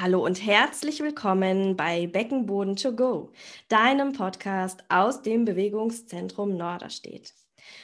[0.00, 3.32] Hallo und herzlich willkommen bei Beckenboden to go,
[3.68, 7.34] deinem Podcast aus dem Bewegungszentrum Norderstedt.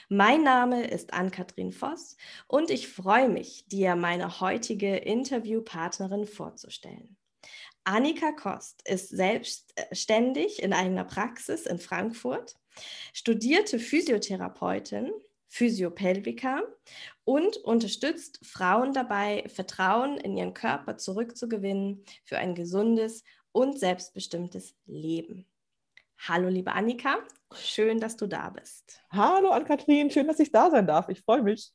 [0.08, 2.16] Mein Name ist Ann-Kathrin Voss
[2.48, 7.18] und ich freue mich, dir meine heutige Interviewpartnerin vorzustellen.
[7.84, 12.54] Annika Kost ist selbstständig in eigener Praxis in Frankfurt,
[13.12, 15.12] studierte Physiotherapeutin,
[15.48, 16.62] Physiopelvika
[17.24, 25.46] und unterstützt Frauen dabei, Vertrauen in ihren Körper zurückzugewinnen für ein gesundes und selbstbestimmtes Leben.
[26.18, 27.18] Hallo, liebe Annika,
[27.54, 29.02] schön, dass du da bist.
[29.10, 31.08] Hallo, Ann-Kathrin, schön, dass ich da sein darf.
[31.08, 31.72] Ich freue mich.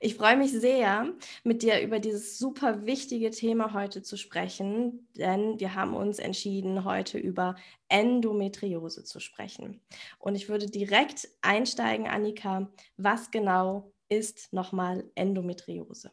[0.00, 1.12] Ich freue mich sehr,
[1.44, 6.84] mit dir über dieses super wichtige Thema heute zu sprechen, denn wir haben uns entschieden,
[6.84, 7.56] heute über
[7.88, 9.80] Endometriose zu sprechen.
[10.18, 12.70] Und ich würde direkt einsteigen, Annika.
[12.96, 16.10] Was genau ist nochmal Endometriose?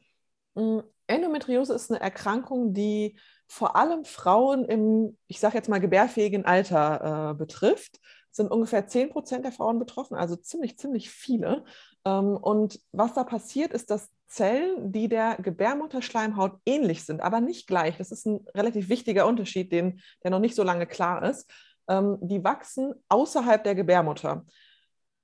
[0.55, 3.17] Mm, Endometriose ist eine Erkrankung, die
[3.47, 7.99] vor allem Frauen im, ich sage jetzt mal, gebärfähigen Alter äh, betrifft.
[8.31, 11.63] Sind ungefähr 10 Prozent der Frauen betroffen, also ziemlich, ziemlich viele.
[12.05, 17.67] Ähm, und was da passiert, ist, dass Zellen, die der Gebärmutterschleimhaut ähnlich sind, aber nicht
[17.67, 21.51] gleich, das ist ein relativ wichtiger Unterschied, den, der noch nicht so lange klar ist,
[21.89, 24.45] ähm, die wachsen außerhalb der Gebärmutter.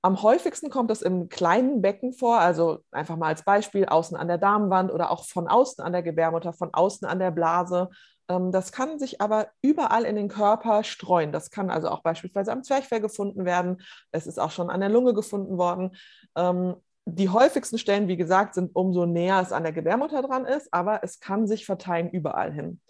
[0.02, 4.28] Am häufigsten kommt es im kleinen Becken vor, also einfach mal als Beispiel außen an
[4.28, 7.88] der Darmwand oder auch von außen an der Gebärmutter, von außen an der Blase.
[8.28, 11.32] Ähm, das kann sich aber überall in den Körper streuen.
[11.32, 13.80] Das kann also auch beispielsweise am Zwerchfell gefunden werden.
[14.12, 15.96] Es ist auch schon an der Lunge gefunden worden.
[16.36, 20.68] Ähm, die häufigsten Stellen, wie gesagt, sind umso näher es an der Gebärmutter dran ist,
[20.72, 22.80] aber es kann sich verteilen überall hin.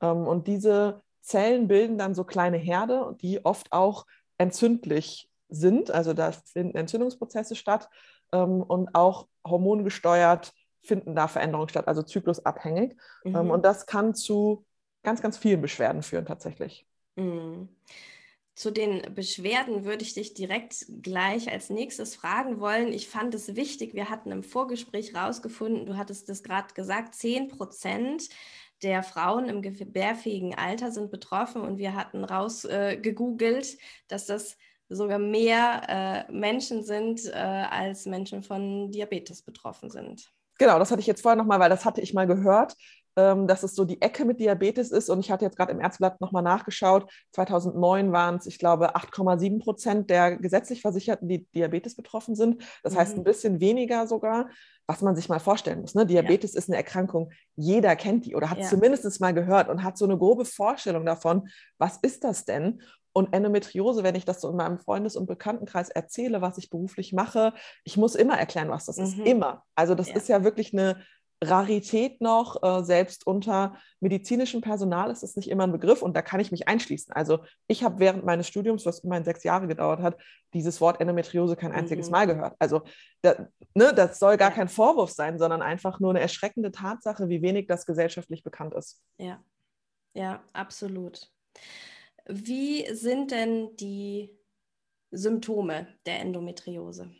[0.00, 4.06] Ähm, und diese Zellen bilden dann so kleine Herde, die oft auch
[4.38, 5.90] entzündlich sind.
[5.90, 7.88] Also da finden Entzündungsprozesse statt
[8.30, 12.96] und auch hormongesteuert finden da Veränderungen statt, also zyklusabhängig.
[13.24, 13.50] Mhm.
[13.50, 14.65] Und das kann zu
[15.06, 16.84] ganz, ganz vielen Beschwerden führen tatsächlich.
[17.14, 17.68] Mhm.
[18.56, 22.92] Zu den Beschwerden würde ich dich direkt gleich als nächstes fragen wollen.
[22.92, 27.48] Ich fand es wichtig, wir hatten im Vorgespräch rausgefunden, du hattest das gerade gesagt, 10
[27.48, 28.30] Prozent
[28.82, 34.56] der Frauen im gebärfähigen Alter sind betroffen und wir hatten rausgegoogelt, äh, dass das
[34.88, 40.32] sogar mehr äh, Menschen sind, äh, als Menschen von Diabetes betroffen sind.
[40.58, 42.74] Genau, das hatte ich jetzt vorher nochmal, weil das hatte ich mal gehört,
[43.16, 45.08] ähm, dass es so die Ecke mit Diabetes ist.
[45.08, 47.10] Und ich hatte jetzt gerade im Ärzteblatt nochmal nachgeschaut.
[47.32, 52.62] 2009 waren es, ich glaube, 8,7 Prozent der gesetzlich Versicherten, die Diabetes betroffen sind.
[52.82, 52.98] Das mhm.
[52.98, 54.48] heißt, ein bisschen weniger sogar,
[54.86, 55.94] was man sich mal vorstellen muss.
[55.94, 56.06] Ne?
[56.06, 56.58] Diabetes ja.
[56.58, 58.68] ist eine Erkrankung, jeder kennt die oder hat ja.
[58.68, 62.82] zumindest mal gehört und hat so eine grobe Vorstellung davon, was ist das denn?
[63.12, 67.14] Und Endometriose, wenn ich das so in meinem Freundes- und Bekanntenkreis erzähle, was ich beruflich
[67.14, 69.04] mache, ich muss immer erklären, was das mhm.
[69.04, 69.18] ist.
[69.20, 69.64] Immer.
[69.74, 70.16] Also das ja.
[70.16, 71.02] ist ja wirklich eine
[71.48, 76.22] Rarität noch, äh, selbst unter medizinischem Personal ist das nicht immer ein Begriff und da
[76.22, 77.12] kann ich mich einschließen.
[77.12, 80.20] Also ich habe während meines Studiums, was immerhin sechs Jahre gedauert hat,
[80.54, 82.12] dieses Wort Endometriose kein einziges mhm.
[82.12, 82.54] Mal gehört.
[82.58, 82.82] Also
[83.22, 87.42] da, ne, das soll gar kein Vorwurf sein, sondern einfach nur eine erschreckende Tatsache, wie
[87.42, 89.02] wenig das gesellschaftlich bekannt ist.
[89.18, 89.42] Ja,
[90.14, 91.30] ja, absolut.
[92.26, 94.30] Wie sind denn die
[95.10, 97.10] Symptome der Endometriose?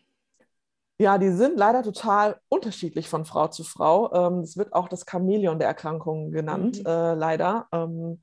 [0.99, 4.13] Ja, die sind leider total unterschiedlich von Frau zu Frau.
[4.13, 6.87] Ähm, es wird auch das Chamäleon der Erkrankungen genannt, mhm.
[6.87, 7.69] äh, leider.
[7.73, 8.23] Ähm,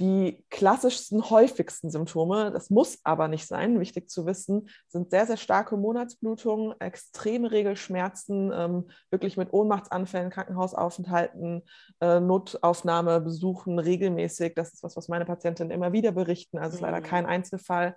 [0.00, 5.36] die klassischsten, häufigsten Symptome, das muss aber nicht sein, wichtig zu wissen, sind sehr, sehr
[5.36, 11.62] starke Monatsblutungen, extreme Regelschmerzen, ähm, wirklich mit Ohnmachtsanfällen, Krankenhausaufenthalten,
[12.00, 14.54] äh, Notaufnahme, Besuchen regelmäßig.
[14.54, 16.58] Das ist was, was meine Patientinnen immer wieder berichten.
[16.58, 17.04] Also es ist leider mhm.
[17.04, 17.96] kein Einzelfall.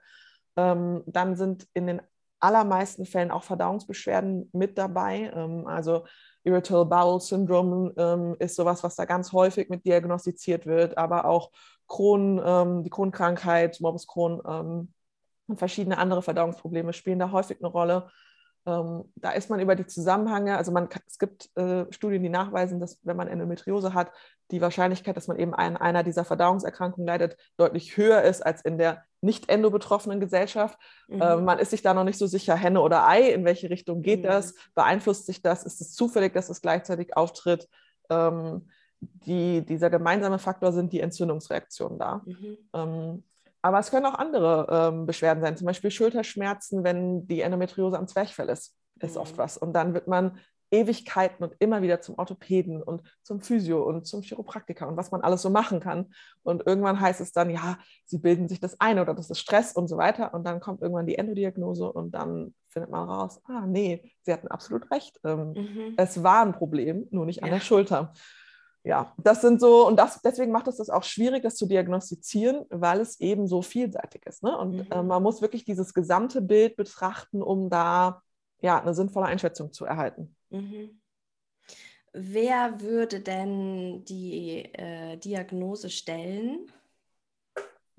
[0.57, 2.01] Ähm, dann sind in den
[2.45, 5.31] allermeisten Fällen auch Verdauungsbeschwerden mit dabei.
[5.35, 6.05] Ähm, also
[6.43, 11.51] Irritable Bowel Syndrome ähm, ist sowas, was da ganz häufig mit diagnostiziert wird, aber auch
[11.87, 14.39] Crohn, ähm, die Crohnkrankheit, Morbus Crohn
[15.47, 18.09] und verschiedene andere Verdauungsprobleme spielen da häufig eine Rolle.
[18.65, 22.99] Da ist man über die Zusammenhänge, also man, es gibt äh, Studien, die nachweisen, dass
[23.03, 24.11] wenn man Endometriose hat,
[24.49, 28.79] die Wahrscheinlichkeit, dass man eben an einer dieser Verdauungserkrankungen leidet, deutlich höher ist als in
[28.79, 30.79] der nicht endobetroffenen Gesellschaft.
[31.07, 31.21] Mhm.
[31.21, 34.01] Äh, man ist sich da noch nicht so sicher, Henne oder Ei, in welche Richtung
[34.01, 34.27] geht mhm.
[34.27, 37.67] das, beeinflusst sich das, ist es zufällig, dass es gleichzeitig auftritt.
[38.09, 38.67] Ähm,
[38.99, 42.23] die, dieser gemeinsame Faktor sind die Entzündungsreaktionen da.
[42.25, 42.57] Mhm.
[42.73, 43.23] Ähm,
[43.65, 48.07] aber es können auch andere ähm, Beschwerden sein, zum Beispiel Schulterschmerzen, wenn die Endometriose am
[48.07, 49.37] Zwerchfell ist, ist oft mhm.
[49.39, 49.57] was.
[49.57, 50.37] Und dann wird man
[50.69, 55.21] Ewigkeiten und immer wieder zum Orthopäden und zum Physio und zum Chiropraktiker und was man
[55.21, 56.13] alles so machen kann.
[56.43, 59.71] Und irgendwann heißt es dann, ja, sie bilden sich das ein oder das ist Stress
[59.71, 60.35] und so weiter.
[60.35, 64.47] Und dann kommt irgendwann die Endodiagnose und dann findet man raus, ah, nee, sie hatten
[64.47, 65.19] absolut recht.
[65.23, 65.93] Ähm, mhm.
[65.97, 67.55] Es war ein Problem, nur nicht an ja.
[67.55, 68.13] der Schulter.
[68.85, 72.65] Ja, das sind so, und das, deswegen macht es das auch schwierig, das zu diagnostizieren,
[72.69, 74.43] weil es eben so vielseitig ist.
[74.43, 74.55] Ne?
[74.55, 74.87] Und mhm.
[74.91, 78.21] äh, man muss wirklich dieses gesamte Bild betrachten, um da
[78.61, 80.35] ja, eine sinnvolle Einschätzung zu erhalten.
[80.51, 81.01] Mhm.
[82.13, 86.71] Wer würde denn die äh, Diagnose stellen?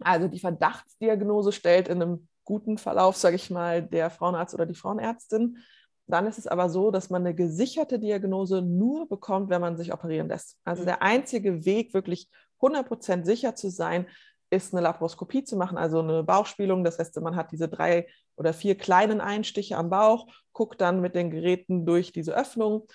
[0.00, 4.74] Also die Verdachtsdiagnose stellt in einem guten Verlauf, sage ich mal, der Frauenarzt oder die
[4.74, 5.58] Frauenärztin.
[6.06, 9.92] Dann ist es aber so, dass man eine gesicherte Diagnose nur bekommt, wenn man sich
[9.92, 10.56] operieren lässt.
[10.64, 10.86] Also mhm.
[10.86, 12.28] der einzige Weg, wirklich
[12.60, 14.06] 100% sicher zu sein,
[14.50, 16.84] ist eine Laparoskopie zu machen, also eine Bauchspielung.
[16.84, 18.06] Das heißt, man hat diese drei
[18.36, 22.86] oder vier kleinen Einstiche am Bauch, guckt dann mit den Geräten durch diese Öffnung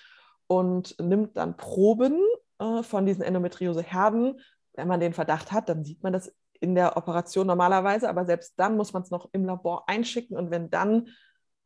[0.46, 2.18] und nimmt dann Proben
[2.58, 4.40] äh, von diesen Endometriose-Herden.
[4.74, 8.54] Wenn man den Verdacht hat, dann sieht man das in der Operation normalerweise, aber selbst
[8.56, 11.08] dann muss man es noch im Labor einschicken und wenn dann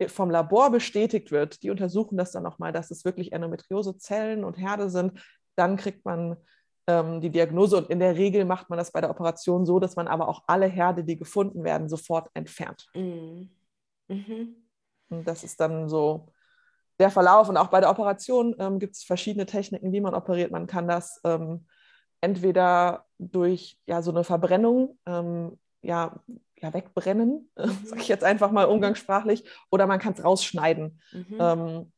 [0.08, 4.90] vom Labor bestätigt wird, die untersuchen das dann nochmal, dass es wirklich Endometriosezellen und Herde
[4.90, 5.20] sind,
[5.56, 6.36] dann kriegt man
[6.86, 9.96] ähm, die Diagnose und in der Regel macht man das bei der Operation so, dass
[9.96, 12.86] man aber auch alle Herde, die gefunden werden, sofort entfernt.
[12.94, 13.50] Mhm.
[14.08, 14.56] Mhm.
[15.08, 16.28] Und das ist dann so
[16.98, 17.48] der Verlauf.
[17.48, 20.50] Und auch bei der Operation ähm, gibt es verschiedene Techniken, wie man operiert.
[20.50, 21.66] Man kann das ähm,
[22.20, 26.20] entweder durch ja, so eine Verbrennung ähm, ja,
[26.60, 27.78] ja, wegbrennen, mhm.
[27.84, 31.00] sage ich jetzt einfach mal umgangssprachlich, oder man kann es rausschneiden.
[31.12, 31.36] Mhm.
[31.38, 31.92] Ähm,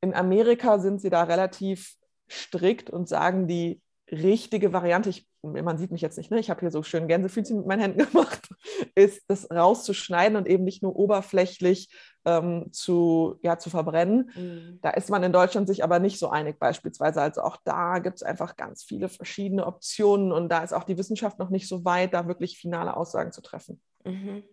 [0.00, 1.96] in Amerika sind sie da relativ
[2.28, 3.80] strikt und sagen, die
[4.10, 6.38] richtige Variante, ich, man sieht mich jetzt nicht, ne?
[6.38, 8.48] ich habe hier so schön Gänsefüßchen mit meinen Händen gemacht,
[8.94, 11.88] ist das rauszuschneiden und eben nicht nur oberflächlich
[12.24, 14.30] ähm, zu, ja, zu verbrennen.
[14.34, 14.78] Mhm.
[14.82, 17.20] Da ist man in Deutschland sich aber nicht so einig beispielsweise.
[17.20, 20.98] Also auch da gibt es einfach ganz viele verschiedene Optionen und da ist auch die
[20.98, 23.80] Wissenschaft noch nicht so weit, da wirklich finale Aussagen zu treffen.
[24.04, 24.44] Mhm.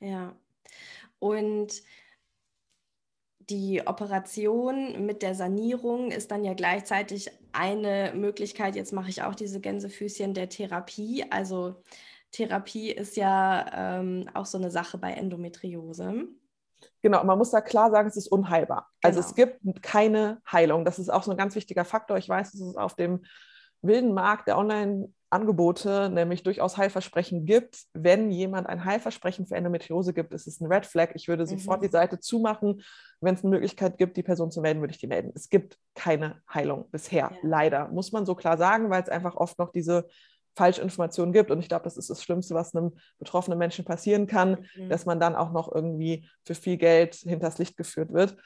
[0.00, 0.34] Ja.
[1.18, 1.82] Und
[3.50, 8.76] die Operation mit der Sanierung ist dann ja gleichzeitig eine Möglichkeit.
[8.76, 11.24] Jetzt mache ich auch diese Gänsefüßchen der Therapie.
[11.30, 11.82] Also
[12.30, 16.28] Therapie ist ja ähm, auch so eine Sache bei Endometriose.
[17.02, 18.88] Genau, man muss da klar sagen, es ist unheilbar.
[19.00, 19.08] Genau.
[19.08, 19.52] Also es genau.
[19.62, 20.84] gibt keine Heilung.
[20.84, 22.18] Das ist auch so ein ganz wichtiger Faktor.
[22.18, 23.24] Ich weiß, dass es auf dem
[23.80, 24.58] wilden Markt der
[25.30, 27.84] Online-Angebote nämlich durchaus Heilversprechen gibt.
[27.92, 31.10] Wenn jemand ein Heilversprechen für Endometriose gibt, ist es ein Red Flag.
[31.14, 31.86] Ich würde sofort mhm.
[31.86, 32.82] die Seite zumachen.
[33.20, 35.32] Wenn es eine Möglichkeit gibt, die Person zu melden, würde ich die melden.
[35.34, 37.38] Es gibt keine Heilung bisher, ja.
[37.42, 37.88] leider.
[37.88, 40.06] Muss man so klar sagen, weil es einfach oft noch diese
[40.56, 41.50] Falschinformationen gibt.
[41.50, 44.88] Und ich glaube, das ist das Schlimmste, was einem betroffenen Menschen passieren kann, mhm.
[44.88, 48.36] dass man dann auch noch irgendwie für viel Geld hinters Licht geführt wird.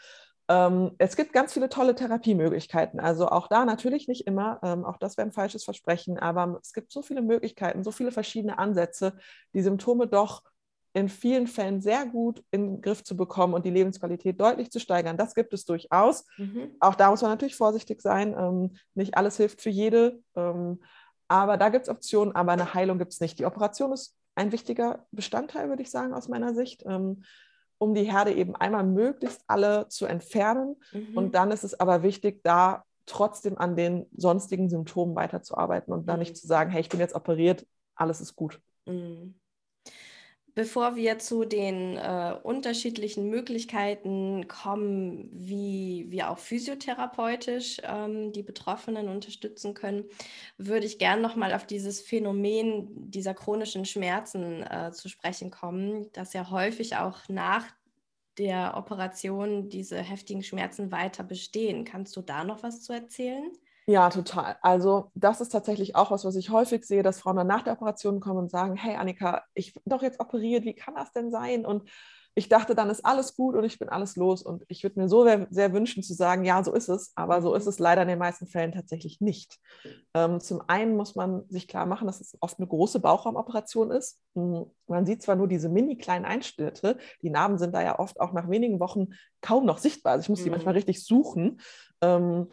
[0.49, 3.01] Ähm, es gibt ganz viele tolle Therapiemöglichkeiten.
[3.01, 6.73] Also auch da natürlich nicht immer, ähm, auch das wäre ein falsches Versprechen, aber es
[6.73, 9.15] gibt so viele Möglichkeiten, so viele verschiedene Ansätze,
[9.55, 10.43] die Symptome doch
[10.95, 14.79] in vielen Fällen sehr gut in den Griff zu bekommen und die Lebensqualität deutlich zu
[14.79, 15.17] steigern.
[15.17, 16.27] Das gibt es durchaus.
[16.37, 16.77] Mhm.
[16.81, 18.35] Auch da muss man natürlich vorsichtig sein.
[18.37, 20.21] Ähm, nicht alles hilft für jede.
[21.29, 23.39] Aber da gibt es Optionen, aber eine Heilung gibt es nicht.
[23.39, 26.85] Die Operation ist ein wichtiger Bestandteil, würde ich sagen, aus meiner Sicht,
[27.83, 30.77] um die Herde eben einmal möglichst alle zu entfernen.
[30.93, 31.17] Mhm.
[31.17, 36.07] Und dann ist es aber wichtig, da trotzdem an den sonstigen Symptomen weiterzuarbeiten und mhm.
[36.07, 38.61] da nicht zu sagen, hey, ich bin jetzt operiert, alles ist gut.
[38.87, 39.35] Mhm.
[40.55, 49.09] Bevor wir zu den äh, unterschiedlichen Möglichkeiten kommen, wie wir auch physiotherapeutisch ähm, die Betroffenen
[49.09, 50.05] unterstützen können,
[50.59, 56.35] würde ich gerne nochmal auf dieses Phänomen dieser chronischen Schmerzen äh, zu sprechen kommen, dass
[56.35, 57.65] ja häufig auch nach
[58.37, 61.85] der Operation diese heftigen Schmerzen weiter bestehen.
[61.85, 63.51] Kannst du da noch was zu erzählen?
[63.87, 64.57] Ja, total.
[64.63, 67.73] Also das ist tatsächlich auch was, was ich häufig sehe, dass Frauen dann nach der
[67.73, 71.31] Operation kommen und sagen, hey Annika, ich bin doch jetzt operiert, wie kann das denn
[71.33, 71.67] sein?
[71.67, 71.91] Und
[72.35, 74.43] ich dachte, dann ist alles gut und ich bin alles los.
[74.43, 77.13] Und ich würde mir so sehr, wünschen zu sagen, ja, so ist es.
[77.15, 79.59] Aber so ist es leider in den meisten Fällen tatsächlich nicht.
[80.15, 84.19] Ähm, zum einen muss man sich klar machen, dass es oft eine große Bauchraumoperation ist.
[84.35, 88.19] Hm, man sieht zwar nur diese mini kleinen Einschnitte, die Narben sind da ja oft
[88.19, 89.09] auch nach wenigen Wochen
[89.43, 90.13] kaum noch sichtbar.
[90.13, 90.53] Also ich muss die mhm.
[90.53, 91.61] manchmal richtig suchen.
[92.01, 92.49] Ähm,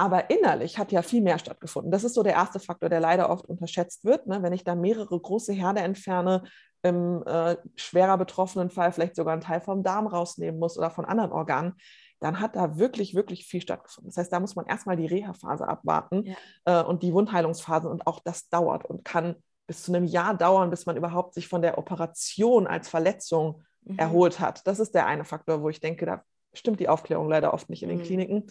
[0.00, 1.92] aber innerlich hat ja viel mehr stattgefunden.
[1.92, 4.26] Das ist so der erste Faktor, der leider oft unterschätzt wird.
[4.26, 4.42] Ne?
[4.42, 6.44] Wenn ich da mehrere große Herde entferne,
[6.82, 11.04] im äh, schwerer betroffenen Fall vielleicht sogar einen Teil vom Darm rausnehmen muss oder von
[11.04, 11.74] anderen Organen,
[12.18, 14.08] dann hat da wirklich, wirklich viel stattgefunden.
[14.10, 16.80] Das heißt, da muss man erstmal die Reha-Phase abwarten ja.
[16.80, 20.70] äh, und die Wundheilungsphase und auch das dauert und kann bis zu einem Jahr dauern,
[20.70, 23.98] bis man überhaupt sich von der Operation als Verletzung mhm.
[23.98, 24.66] erholt hat.
[24.66, 26.22] Das ist der eine Faktor, wo ich denke, da
[26.54, 28.04] stimmt die Aufklärung leider oft nicht in den mhm.
[28.04, 28.46] Kliniken.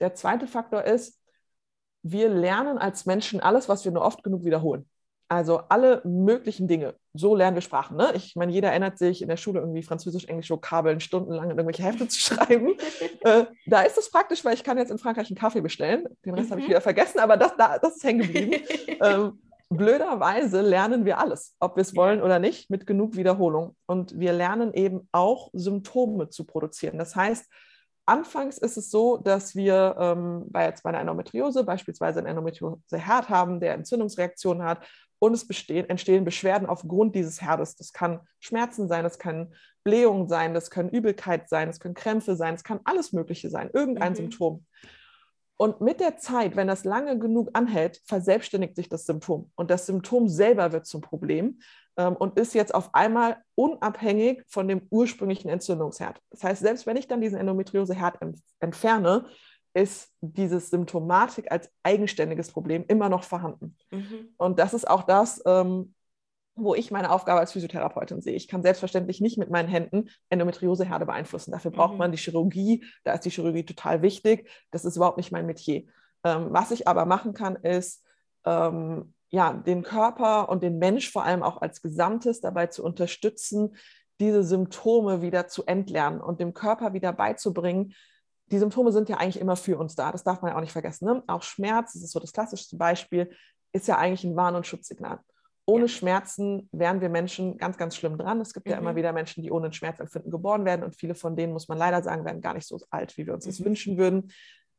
[0.00, 1.20] Der zweite Faktor ist,
[2.02, 4.88] wir lernen als Menschen alles, was wir nur oft genug wiederholen.
[5.28, 6.94] Also alle möglichen Dinge.
[7.12, 7.96] so lernen wir Sprachen.
[7.96, 8.12] Ne?
[8.14, 11.82] Ich meine, jeder erinnert sich in der Schule irgendwie Französisch, Englisch, Vokabeln stundenlang in irgendwelche
[11.82, 12.76] Hefte zu schreiben.
[13.24, 16.04] äh, da ist es praktisch, weil ich kann jetzt in Frankreich einen Kaffee bestellen.
[16.24, 16.52] Den Rest mhm.
[16.52, 18.62] habe ich wieder vergessen, aber das, da, das ist hängen geblieben.
[19.02, 23.74] ähm, blöderweise lernen wir alles, ob wir es wollen oder nicht, mit genug Wiederholung.
[23.86, 26.98] Und wir lernen eben auch Symptome zu produzieren.
[26.98, 27.46] Das heißt,
[28.06, 33.28] anfangs ist es so, dass wir ähm, bei, jetzt bei einer Endometriose beispielsweise einen Endometriose-Herd
[33.28, 34.86] haben, der Entzündungsreaktionen hat
[35.18, 37.76] und es bestehen, entstehen Beschwerden aufgrund dieses Herdes.
[37.76, 42.36] Das kann Schmerzen sein, das kann Blähungen sein, das können Übelkeit sein, das können Krämpfe
[42.36, 44.16] sein, es kann alles Mögliche sein, irgendein mhm.
[44.16, 44.66] Symptom.
[45.58, 49.50] Und mit der Zeit, wenn das lange genug anhält, verselbstständigt sich das Symptom.
[49.56, 51.60] Und das Symptom selber wird zum Problem
[51.96, 56.20] und ist jetzt auf einmal unabhängig von dem ursprünglichen Entzündungsherd.
[56.30, 58.18] Das heißt, selbst wenn ich dann diesen Endometrioseherd
[58.60, 59.26] entferne,
[59.76, 63.76] ist diese Symptomatik als eigenständiges Problem immer noch vorhanden.
[63.90, 64.30] Mhm.
[64.38, 65.94] Und das ist auch das, ähm,
[66.54, 68.34] wo ich meine Aufgabe als Physiotherapeutin sehe.
[68.34, 71.52] Ich kann selbstverständlich nicht mit meinen Händen Endometrioseherde beeinflussen.
[71.52, 71.98] Dafür braucht mhm.
[71.98, 72.84] man die Chirurgie.
[73.04, 74.48] Da ist die Chirurgie total wichtig.
[74.70, 75.84] Das ist überhaupt nicht mein Metier.
[76.24, 78.02] Ähm, was ich aber machen kann, ist,
[78.46, 83.76] ähm, ja, den Körper und den Mensch vor allem auch als Gesamtes dabei zu unterstützen,
[84.20, 87.94] diese Symptome wieder zu entlernen und dem Körper wieder beizubringen,
[88.50, 90.12] die Symptome sind ja eigentlich immer für uns da.
[90.12, 91.06] Das darf man ja auch nicht vergessen.
[91.06, 91.22] Ne?
[91.26, 93.30] Auch Schmerz, das ist so das klassischste Beispiel,
[93.72, 95.18] ist ja eigentlich ein Warn- und Schutzsignal.
[95.66, 95.88] Ohne ja.
[95.88, 98.40] Schmerzen wären wir Menschen ganz, ganz schlimm dran.
[98.40, 98.72] Es gibt mhm.
[98.72, 98.96] ja immer mhm.
[98.96, 102.24] wieder Menschen, die ohne Schmerzempfinden geboren werden und viele von denen, muss man leider sagen,
[102.24, 103.50] werden gar nicht so alt, wie wir uns mhm.
[103.50, 104.30] das wünschen würden,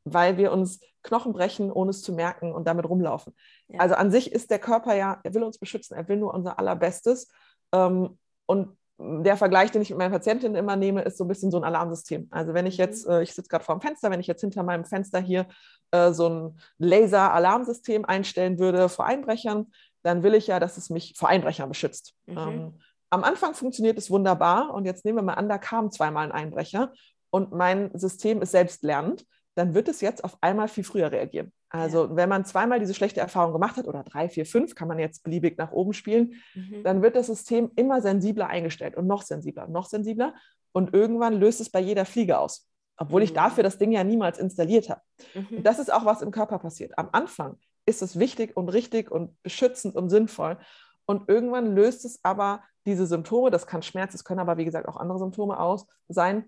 [0.06, 3.34] weil wir uns Knochen brechen, ohne es zu merken und damit rumlaufen.
[3.70, 3.80] Ja.
[3.80, 6.58] Also an sich ist der Körper ja, er will uns beschützen, er will nur unser
[6.60, 7.28] Allerbestes.
[7.74, 11.52] Ähm, und der Vergleich, den ich mit meinen Patientinnen immer nehme, ist so ein bisschen
[11.52, 12.28] so ein Alarmsystem.
[12.32, 12.84] Also wenn ich mhm.
[12.84, 15.48] jetzt, äh, ich sitze gerade vor dem Fenster, wenn ich jetzt hinter meinem Fenster hier
[15.92, 19.68] äh, so ein Laser-Alarmsystem einstellen würde vor Einbrechern,
[20.02, 22.16] dann will ich ja, dass es mich vor Einbrechern beschützt.
[22.26, 22.38] Mhm.
[22.38, 22.74] Ähm,
[23.10, 26.32] am Anfang funktioniert es wunderbar und jetzt nehmen wir mal an, da kam zweimal ein
[26.32, 26.92] Einbrecher
[27.30, 29.26] und mein System ist selbstlernend,
[29.58, 31.52] dann wird es jetzt auf einmal viel früher reagieren.
[31.70, 32.16] Also ja.
[32.16, 35.24] wenn man zweimal diese schlechte Erfahrung gemacht hat oder drei, vier, fünf, kann man jetzt
[35.24, 36.84] beliebig nach oben spielen, mhm.
[36.84, 40.36] dann wird das System immer sensibler eingestellt und noch sensibler, noch sensibler
[40.74, 43.26] und irgendwann löst es bei jeder Fliege aus, obwohl mhm.
[43.26, 45.02] ich dafür das Ding ja niemals installiert habe.
[45.34, 45.58] Mhm.
[45.58, 46.98] Und das ist auch, was im Körper passiert.
[46.98, 50.58] Am Anfang ist es wichtig und richtig und beschützend und sinnvoll
[51.06, 54.88] und irgendwann löst es aber diese Symptome, das kann Schmerz, es können aber wie gesagt
[54.88, 56.46] auch andere Symptome aus sein,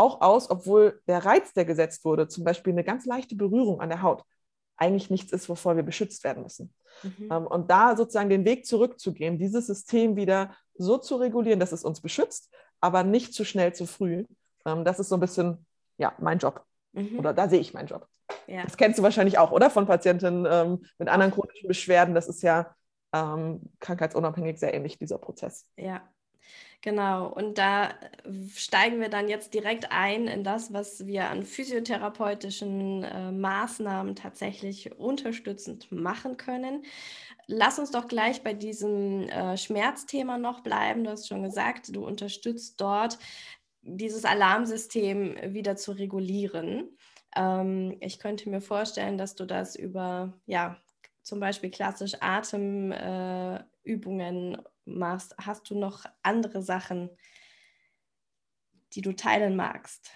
[0.00, 3.90] auch aus, obwohl der Reiz, der gesetzt wurde, zum Beispiel eine ganz leichte Berührung an
[3.90, 4.24] der Haut,
[4.76, 6.72] eigentlich nichts ist, wovor wir beschützt werden müssen.
[7.02, 7.28] Mhm.
[7.30, 11.84] Ähm, und da sozusagen den Weg zurückzugehen, dieses System wieder so zu regulieren, dass es
[11.84, 14.24] uns beschützt, aber nicht zu schnell, zu früh,
[14.64, 15.66] ähm, das ist so ein bisschen
[15.98, 16.64] ja, mein Job.
[16.92, 17.18] Mhm.
[17.18, 18.08] Oder da sehe ich meinen Job.
[18.46, 18.64] Ja.
[18.64, 19.70] Das kennst du wahrscheinlich auch, oder?
[19.70, 22.14] Von Patientinnen ähm, mit anderen chronischen Beschwerden.
[22.14, 22.74] Das ist ja
[23.12, 25.66] ähm, krankheitsunabhängig sehr ähnlich, dieser Prozess.
[25.76, 26.02] Ja,
[26.82, 27.90] Genau, und da
[28.54, 34.98] steigen wir dann jetzt direkt ein in das, was wir an physiotherapeutischen äh, Maßnahmen tatsächlich
[34.98, 36.84] unterstützend machen können.
[37.46, 41.04] Lass uns doch gleich bei diesem äh, Schmerzthema noch bleiben.
[41.04, 43.18] Du hast schon gesagt, du unterstützt dort
[43.82, 46.96] dieses Alarmsystem wieder zu regulieren.
[47.36, 50.78] Ähm, ich könnte mir vorstellen, dass du das über, ja,
[51.22, 57.10] zum Beispiel klassisch Atemübungen äh, machst, hast du noch andere Sachen,
[58.92, 60.10] die du teilen magst?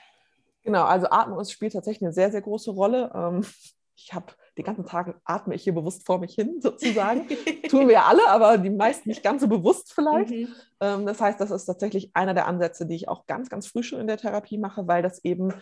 [0.63, 3.13] Genau, also Atmung spielt tatsächlich eine sehr, sehr große Rolle.
[3.15, 3.45] Ähm,
[3.97, 7.29] ich habe den ganzen Tag atme ich hier bewusst vor mich hin, sozusagen.
[7.69, 10.31] Tun wir alle, aber die meisten nicht ganz so bewusst vielleicht.
[10.31, 10.49] Mhm.
[10.81, 13.83] Ähm, das heißt, das ist tatsächlich einer der Ansätze, die ich auch ganz, ganz früh
[13.83, 15.53] schon in der Therapie mache, weil das eben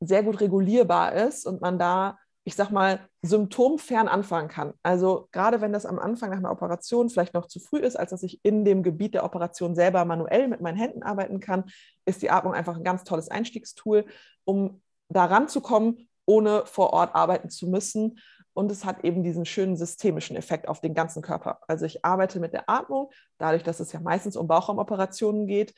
[0.00, 4.74] sehr gut regulierbar ist und man da ich sag mal, symptomfern anfangen kann.
[4.82, 8.10] Also gerade wenn das am Anfang nach einer Operation vielleicht noch zu früh ist, als
[8.10, 11.64] dass ich in dem Gebiet der Operation selber manuell mit meinen Händen arbeiten kann,
[12.04, 14.06] ist die Atmung einfach ein ganz tolles Einstiegstool,
[14.44, 18.18] um da ranzukommen, ohne vor Ort arbeiten zu müssen.
[18.54, 21.60] Und es hat eben diesen schönen systemischen Effekt auf den ganzen Körper.
[21.68, 25.74] Also ich arbeite mit der Atmung, dadurch, dass es ja meistens um Bauchraumoperationen geht,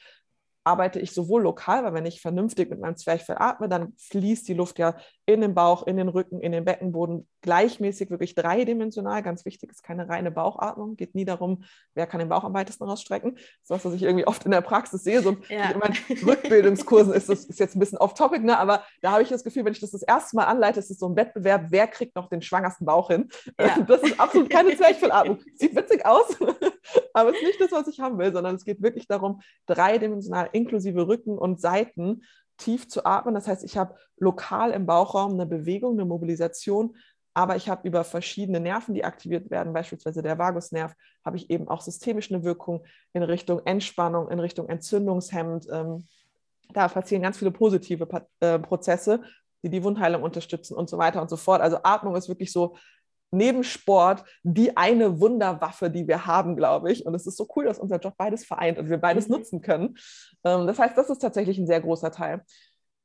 [0.64, 4.54] arbeite ich sowohl lokal, weil wenn ich vernünftig mit meinem Zwerchfell atme, dann fließt die
[4.54, 9.22] Luft ja in den Bauch, in den Rücken, in den Beckenboden gleichmäßig, wirklich dreidimensional.
[9.22, 10.96] Ganz wichtig ist keine reine Bauchatmung.
[10.96, 13.34] Geht nie darum, wer kann den Bauch am weitesten rausstrecken.
[13.34, 15.20] Das ist was, was ich irgendwie oft in der Praxis sehe.
[15.20, 15.70] So ja.
[15.70, 15.94] in meinen
[16.26, 18.58] Rückbildungskursen ist das ist jetzt ein bisschen off-topic, ne?
[18.58, 20.98] aber da habe ich das Gefühl, wenn ich das das erste Mal anleite, ist es
[20.98, 23.28] so ein Wettbewerb, wer kriegt noch den schwangersten Bauch hin.
[23.60, 23.76] Ja.
[23.86, 25.40] Das ist absolut keine Zwerchfellatmung.
[25.56, 26.36] Sieht witzig aus,
[27.12, 30.48] aber es ist nicht das, was ich haben will, sondern es geht wirklich darum, dreidimensional
[30.52, 32.22] inklusive Rücken und Seiten
[32.56, 33.34] tief zu atmen.
[33.34, 36.96] Das heißt, ich habe lokal im Bauchraum eine Bewegung, eine Mobilisation
[37.34, 41.68] aber ich habe über verschiedene Nerven, die aktiviert werden, beispielsweise der Vagusnerv, habe ich eben
[41.68, 45.66] auch systemisch eine Wirkung in Richtung Entspannung, in Richtung Entzündungshemmend.
[45.70, 46.06] Ähm,
[46.72, 48.08] da passieren ganz viele positive
[48.40, 49.22] äh, Prozesse,
[49.62, 51.60] die die Wundheilung unterstützen und so weiter und so fort.
[51.60, 52.76] Also Atmung ist wirklich so
[53.32, 57.04] neben Sport die eine Wunderwaffe, die wir haben, glaube ich.
[57.04, 59.36] Und es ist so cool, dass unser Job beides vereint und wir beides mhm.
[59.36, 59.96] nutzen können.
[60.44, 62.42] Ähm, das heißt, das ist tatsächlich ein sehr großer Teil.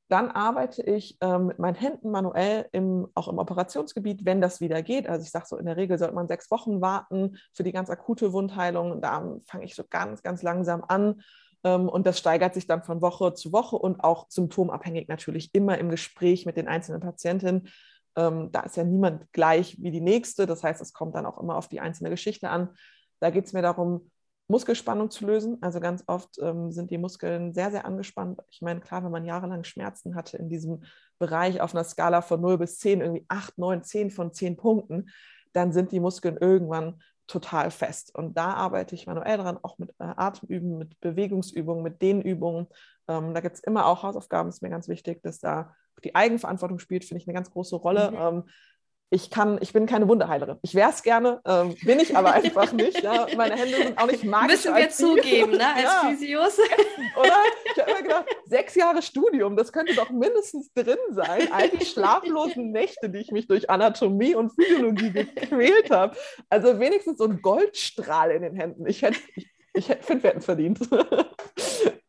[0.09, 4.81] Dann arbeite ich ähm, mit meinen Händen manuell im, auch im Operationsgebiet, wenn das wieder
[4.81, 5.07] geht.
[5.07, 7.91] Also ich sage so, in der Regel sollte man sechs Wochen warten für die ganz
[7.91, 9.01] akute Wundheilung.
[9.01, 11.21] Da fange ich so ganz, ganz langsam an.
[11.63, 15.77] Ähm, und das steigert sich dann von Woche zu Woche und auch symptomabhängig natürlich immer
[15.77, 17.69] im Gespräch mit den einzelnen Patientinnen.
[18.15, 20.47] Ähm, da ist ja niemand gleich wie die nächste.
[20.47, 22.69] Das heißt, es kommt dann auch immer auf die einzelne Geschichte an.
[23.19, 24.09] Da geht es mir darum,
[24.49, 25.57] Muskelspannung zu lösen.
[25.61, 28.41] Also ganz oft ähm, sind die Muskeln sehr, sehr angespannt.
[28.49, 30.83] Ich meine, klar, wenn man jahrelang Schmerzen hatte in diesem
[31.19, 35.09] Bereich auf einer Skala von 0 bis 10, irgendwie 8, 9, 10 von 10 Punkten,
[35.53, 38.15] dann sind die Muskeln irgendwann total fest.
[38.15, 42.67] Und da arbeite ich manuell dran, auch mit äh, Atemüben, mit Bewegungsübungen, mit Dehnübungen.
[43.07, 46.79] Ähm, da gibt es immer auch Hausaufgaben, ist mir ganz wichtig, dass da die Eigenverantwortung
[46.79, 48.11] spielt, finde ich eine ganz große Rolle.
[48.11, 48.17] Mhm.
[48.17, 48.43] Ähm,
[49.11, 50.57] ich kann, ich bin keine Wunderheilerin.
[50.61, 53.01] Ich wäre es gerne, ähm, bin ich aber einfach nicht.
[53.01, 53.25] Ja.
[53.35, 54.65] Meine Hände sind auch nicht magisch.
[54.65, 56.09] Müssen wir zugeben, ne, als ja.
[56.09, 56.59] Physios.
[57.19, 57.33] Oder?
[57.65, 61.49] Ich habe immer gedacht, sechs Jahre Studium, das könnte doch mindestens drin sein.
[61.51, 66.15] All die schlaflosen Nächte, die ich mich durch Anatomie und Physiologie gequält habe.
[66.49, 68.85] Also wenigstens so ein Goldstrahl in den Händen.
[68.85, 70.79] Ich hätte, ich, ich finde, wir hätten verdient.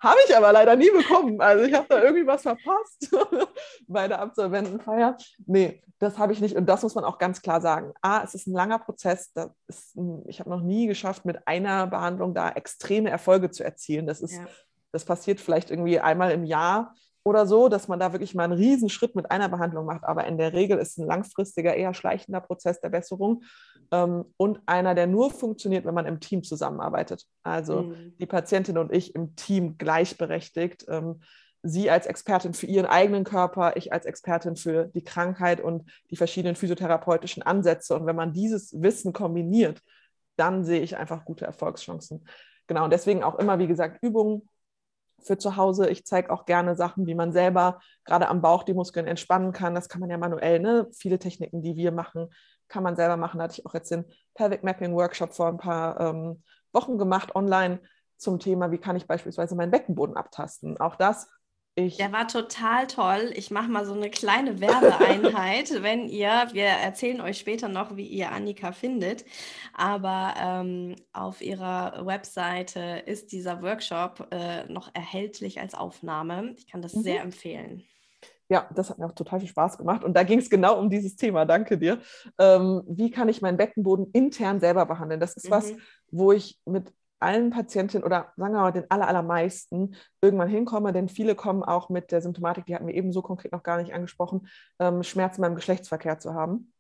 [0.01, 1.41] habe ich aber leider nie bekommen.
[1.41, 3.15] Also ich habe da irgendwie was verpasst
[3.87, 5.17] bei der Absolventenfeier.
[5.47, 6.57] Nee, das habe ich nicht.
[6.57, 7.93] Und das muss man auch ganz klar sagen.
[8.01, 9.33] A, es ist ein langer Prozess.
[9.67, 14.07] Ist, ich habe noch nie geschafft, mit einer Behandlung da extreme Erfolge zu erzielen.
[14.07, 14.47] Das ist, ja.
[14.93, 18.55] das passiert vielleicht irgendwie einmal im Jahr oder so, dass man da wirklich mal einen
[18.55, 20.05] Riesenschritt mit einer Behandlung macht.
[20.05, 23.43] Aber in der Regel ist es ein langfristiger, eher schleichender Prozess der Besserung
[23.91, 27.27] ähm, und einer, der nur funktioniert, wenn man im Team zusammenarbeitet.
[27.43, 28.15] Also mhm.
[28.19, 30.87] die Patientin und ich im Team gleichberechtigt.
[30.89, 31.21] Ähm,
[31.63, 36.17] sie als Expertin für ihren eigenen Körper, ich als Expertin für die Krankheit und die
[36.17, 37.95] verschiedenen physiotherapeutischen Ansätze.
[37.95, 39.83] Und wenn man dieses Wissen kombiniert,
[40.37, 42.25] dann sehe ich einfach gute Erfolgschancen.
[42.67, 44.49] Genau, und deswegen auch immer, wie gesagt, Übungen
[45.23, 45.89] für zu Hause.
[45.91, 49.75] Ich zeige auch gerne Sachen, wie man selber gerade am Bauch die Muskeln entspannen kann.
[49.75, 50.61] Das kann man ja manuell.
[50.61, 50.89] Ne?
[50.93, 52.29] Viele Techniken, die wir machen,
[52.69, 53.39] kann man selber machen.
[53.39, 54.05] Da hatte ich auch jetzt den
[54.35, 57.81] Pelvic Mapping Workshop vor ein paar ähm, Wochen gemacht online
[58.17, 60.79] zum Thema, wie kann ich beispielsweise meinen Beckenboden abtasten.
[60.79, 61.29] Auch das
[61.87, 63.33] ich Der war total toll.
[63.35, 68.07] Ich mache mal so eine kleine Werbeeinheit, wenn ihr, wir erzählen euch später noch, wie
[68.07, 69.25] ihr Annika findet,
[69.75, 76.55] aber ähm, auf ihrer Webseite ist dieser Workshop äh, noch erhältlich als Aufnahme.
[76.57, 77.03] Ich kann das mhm.
[77.03, 77.85] sehr empfehlen.
[78.51, 80.03] Ja, das hat mir auch total viel Spaß gemacht.
[80.03, 81.45] Und da ging es genau um dieses Thema.
[81.45, 82.01] Danke dir.
[82.37, 85.21] Ähm, wie kann ich meinen Beckenboden intern selber behandeln?
[85.21, 85.51] Das ist mhm.
[85.53, 85.73] was,
[86.11, 91.35] wo ich mit allen Patientinnen oder sagen wir mal den allermeisten irgendwann hinkomme, denn viele
[91.35, 94.49] kommen auch mit der Symptomatik, die hatten wir eben so konkret noch gar nicht angesprochen,
[94.79, 96.73] ähm, Schmerzen beim Geschlechtsverkehr zu haben.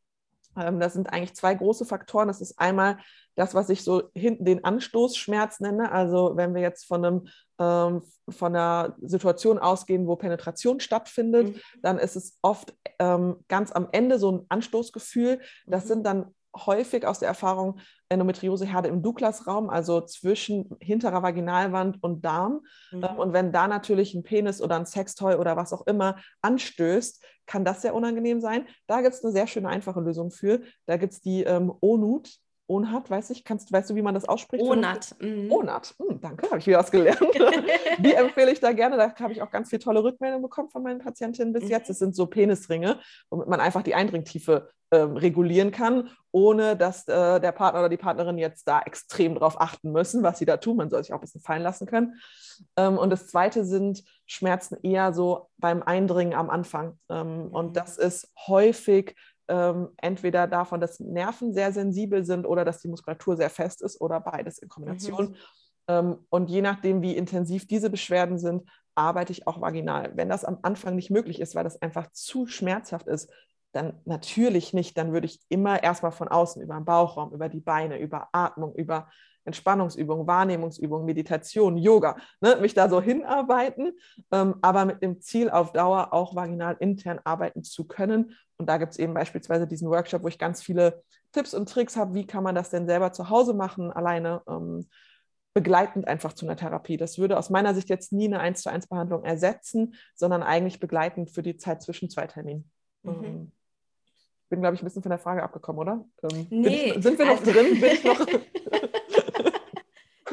[0.57, 2.29] Ähm, das sind eigentlich zwei große Faktoren.
[2.29, 2.98] Das ist einmal
[3.37, 5.92] das, was ich so hinten den Anstoßschmerz nenne.
[5.92, 11.61] Also wenn wir jetzt von einem ähm, von einer Situation ausgehen, wo Penetration stattfindet, mhm.
[11.83, 15.40] dann ist es oft ähm, ganz am Ende so ein Anstoßgefühl.
[15.66, 15.88] Das mhm.
[15.88, 22.61] sind dann häufig aus der Erfahrung Endometrioseherde im Douglas-Raum, also zwischen hinterer Vaginalwand und Darm.
[22.91, 23.05] Mhm.
[23.05, 27.25] Ähm, und wenn da natürlich ein Penis oder ein Sextoy oder was auch immer anstößt,
[27.47, 28.67] kann das sehr unangenehm sein.
[28.87, 30.61] Da gibt es eine sehr schöne, einfache Lösung für.
[30.87, 32.31] Da gibt es die ähm, ONUT,
[32.71, 34.63] Onat, weiß ich, kannst, weißt du, wie man das ausspricht?
[34.63, 35.17] Onat.
[35.21, 35.51] Mhm.
[35.51, 37.21] Onat, hm, danke, habe ich wieder was gelernt.
[37.99, 38.97] die empfehle ich da gerne.
[38.97, 41.71] Da habe ich auch ganz viele tolle Rückmeldungen bekommen von meinen Patientinnen bis mhm.
[41.71, 41.91] jetzt.
[41.91, 47.40] Das sind so Penisringe, womit man einfach die Eindringtiefe ähm, regulieren kann, ohne dass äh,
[47.40, 50.76] der Partner oder die Partnerin jetzt da extrem drauf achten müssen, was sie da tun.
[50.76, 52.20] Man soll sich auch ein bisschen fallen lassen können.
[52.76, 56.98] Ähm, und das Zweite sind Schmerzen eher so beim Eindringen am Anfang.
[57.09, 57.48] Ähm, mhm.
[57.48, 59.14] Und das ist häufig
[59.48, 64.00] ähm, entweder davon, dass Nerven sehr sensibel sind oder dass die Muskulatur sehr fest ist
[64.00, 65.31] oder beides in Kombination.
[65.31, 65.37] Mhm.
[65.88, 70.12] Ähm, und je nachdem, wie intensiv diese Beschwerden sind, arbeite ich auch vaginal.
[70.14, 73.33] Wenn das am Anfang nicht möglich ist, weil das einfach zu schmerzhaft ist,
[73.73, 74.97] dann natürlich nicht.
[74.99, 78.75] Dann würde ich immer erstmal von außen über den Bauchraum, über die Beine, über Atmung,
[78.75, 79.09] über
[79.45, 83.93] Entspannungsübungen, Wahrnehmungsübungen, Meditation, Yoga, ne, mich da so hinarbeiten,
[84.33, 88.37] ähm, aber mit dem Ziel auf Dauer auch vaginal intern arbeiten zu können.
[88.59, 91.03] Und da gibt es eben beispielsweise diesen Workshop, wo ich ganz viele
[91.33, 94.89] Tipps und Tricks habe, wie kann man das denn selber zu Hause machen, alleine ähm,
[95.55, 96.97] begleitend einfach zu einer Therapie.
[96.97, 100.79] Das würde aus meiner Sicht jetzt nie eine 1 zu 1 Behandlung ersetzen, sondern eigentlich
[100.81, 102.71] begleitend für die Zeit zwischen zwei Terminen.
[103.03, 103.53] Mhm.
[104.51, 106.05] Bin, glaube ich, ein bisschen von der Frage abgekommen, oder?
[106.25, 106.93] Ähm, nee.
[106.97, 107.81] Ich, sind wir noch also, drin?
[107.81, 108.27] Bin ich noch?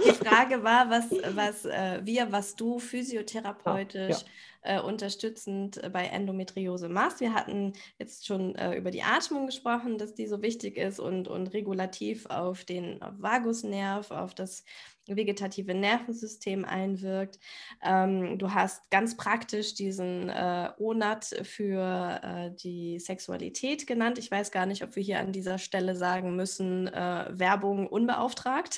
[0.05, 4.27] Die Frage war, was, was äh, wir, was du physiotherapeutisch ja.
[4.61, 7.19] Äh, unterstützend bei Endometriose machst.
[7.19, 11.27] Wir hatten jetzt schon äh, über die Atmung gesprochen, dass die so wichtig ist und,
[11.27, 14.63] und regulativ auf den Vagusnerv, auf das
[15.07, 17.39] vegetative Nervensystem einwirkt.
[17.83, 24.17] Ähm, du hast ganz praktisch diesen äh, ONAT für äh, die Sexualität genannt.
[24.17, 28.77] Ich weiß gar nicht, ob wir hier an dieser Stelle sagen müssen, äh, Werbung unbeauftragt.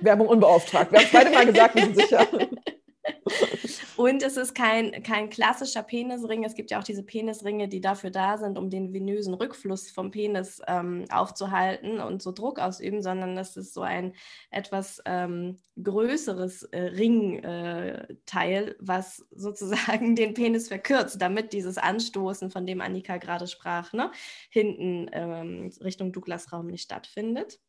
[0.00, 0.92] Werbung unbeauftragt.
[0.92, 2.28] Wir haben es beide mal gesagt, wir sind sicher.
[4.02, 6.42] Und es ist kein, kein klassischer Penisring.
[6.42, 10.10] Es gibt ja auch diese Penisringe, die dafür da sind, um den venösen Rückfluss vom
[10.10, 14.16] Penis ähm, aufzuhalten und so Druck ausüben, sondern das ist so ein
[14.50, 22.66] etwas ähm, größeres äh, Ringteil, äh, was sozusagen den Penis verkürzt, damit dieses Anstoßen, von
[22.66, 24.10] dem Annika gerade sprach, ne,
[24.50, 27.60] hinten ähm, Richtung Douglas-Raum nicht stattfindet.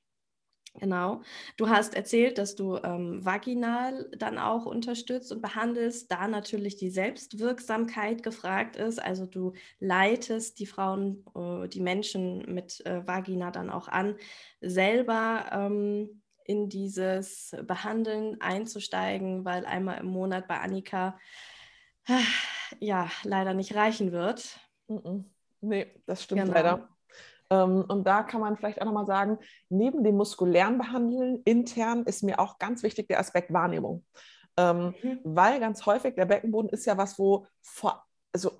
[0.79, 1.21] Genau.
[1.55, 6.89] Du hast erzählt, dass du ähm, vaginal dann auch unterstützt und behandelst, da natürlich die
[6.89, 8.99] Selbstwirksamkeit gefragt ist.
[9.01, 14.15] Also du leitest die Frauen, äh, die Menschen mit äh, Vagina dann auch an,
[14.62, 21.19] selber ähm, in dieses Behandeln einzusteigen, weil einmal im Monat bei Annika
[22.07, 22.19] äh,
[22.79, 24.59] ja leider nicht reichen wird.
[25.62, 26.53] Nee, das stimmt genau.
[26.53, 26.92] leider.
[27.54, 29.38] Ähm, und da kann man vielleicht auch nochmal sagen,
[29.70, 34.04] neben dem muskulären Behandeln intern ist mir auch ganz wichtig der Aspekt Wahrnehmung.
[34.58, 35.20] Ähm, mhm.
[35.24, 38.52] Weil ganz häufig der Beckenboden ist ja was, wo vor, also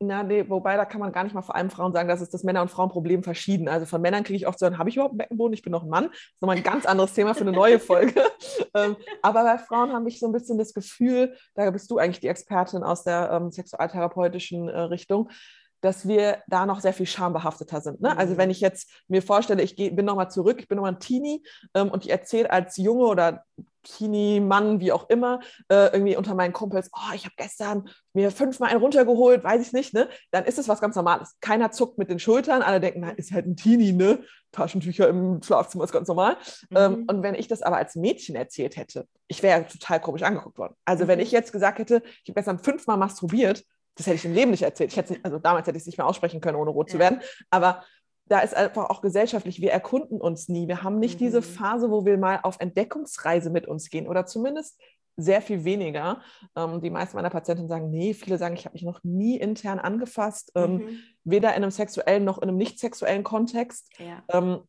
[0.00, 2.30] na, nee, wobei da kann man gar nicht mal vor allem Frauen sagen, dass es
[2.30, 3.68] das Männer- und Frauenproblem verschieden.
[3.68, 5.54] Also von Männern kriege ich oft so, habe ich überhaupt einen Beckenboden?
[5.54, 6.04] Ich bin noch ein Mann.
[6.04, 8.14] Das ist nochmal ein ganz anderes Thema für eine neue Folge.
[8.74, 12.20] ähm, aber bei Frauen habe ich so ein bisschen das Gefühl, da bist du eigentlich
[12.20, 15.30] die Expertin aus der ähm, sexualtherapeutischen äh, Richtung,
[15.80, 18.00] dass wir da noch sehr viel schambehafteter sind.
[18.00, 18.16] Ne?
[18.16, 18.52] Also wenn mhm.
[18.52, 21.90] ich jetzt mir vorstelle, ich geh, bin nochmal zurück, ich bin nochmal ein Teenie ähm,
[21.90, 23.44] und ich erzähle als Junge oder
[23.84, 28.30] Teenie, Mann, wie auch immer, äh, irgendwie unter meinen Kumpels, oh, ich habe gestern mir
[28.30, 30.08] fünfmal einen runtergeholt, weiß ich nicht, ne?
[30.30, 31.36] Dann ist es was ganz Normales.
[31.40, 34.20] Keiner zuckt mit den Schultern, alle denken, na, ist halt ein Teenie, ne?
[34.52, 36.36] Taschentücher im Schlafzimmer ist ganz normal.
[36.74, 36.98] Ähm, mhm.
[36.98, 40.58] Ähm, und wenn ich das aber als Mädchen erzählt hätte, ich wäre total komisch angeguckt
[40.58, 40.74] worden.
[40.84, 41.08] Also mhm.
[41.08, 43.64] wenn ich jetzt gesagt hätte, ich habe gestern fünfmal masturbiert,
[43.98, 44.92] das hätte ich im Leben nicht erzählt.
[44.92, 46.92] Ich hätte also damals hätte ich es nicht mehr aussprechen können, ohne rot ja.
[46.92, 47.20] zu werden.
[47.50, 47.82] Aber
[48.26, 50.68] da ist einfach auch gesellschaftlich, wir erkunden uns nie.
[50.68, 51.24] Wir haben nicht mhm.
[51.24, 54.80] diese Phase, wo wir mal auf Entdeckungsreise mit uns gehen oder zumindest
[55.16, 56.22] sehr viel weniger.
[56.54, 59.80] Ähm, die meisten meiner Patienten sagen, nee, viele sagen, ich habe mich noch nie intern
[59.80, 60.98] angefasst, ähm, mhm.
[61.24, 63.90] weder in einem sexuellen noch in einem nicht sexuellen Kontext.
[63.98, 64.22] Ja.
[64.28, 64.60] Ähm,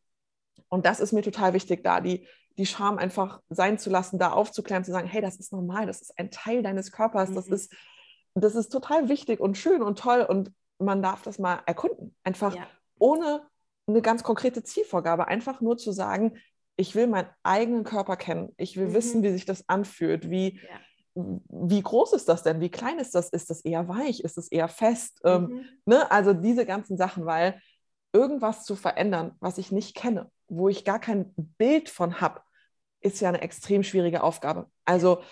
[0.68, 2.26] und das ist mir total wichtig, da die,
[2.58, 6.00] die Scham einfach sein zu lassen, da aufzuklären, zu sagen, hey, das ist normal, das
[6.00, 7.34] ist ein Teil deines Körpers, mhm.
[7.36, 7.72] das ist
[8.34, 12.14] das ist total wichtig und schön und toll und man darf das mal erkunden.
[12.24, 12.66] Einfach ja.
[12.98, 13.42] ohne
[13.86, 16.38] eine ganz konkrete Zielvorgabe, einfach nur zu sagen,
[16.76, 18.94] ich will meinen eigenen Körper kennen, ich will mhm.
[18.94, 21.40] wissen, wie sich das anfühlt, wie, ja.
[21.48, 24.48] wie groß ist das denn, wie klein ist das, ist das eher weich, ist es
[24.48, 25.50] eher fest, ähm, mhm.
[25.50, 26.10] ähm, ne?
[26.10, 27.60] also diese ganzen Sachen, weil
[28.12, 32.40] irgendwas zu verändern, was ich nicht kenne, wo ich gar kein Bild von habe,
[33.00, 34.66] ist ja eine extrem schwierige Aufgabe.
[34.84, 35.22] Also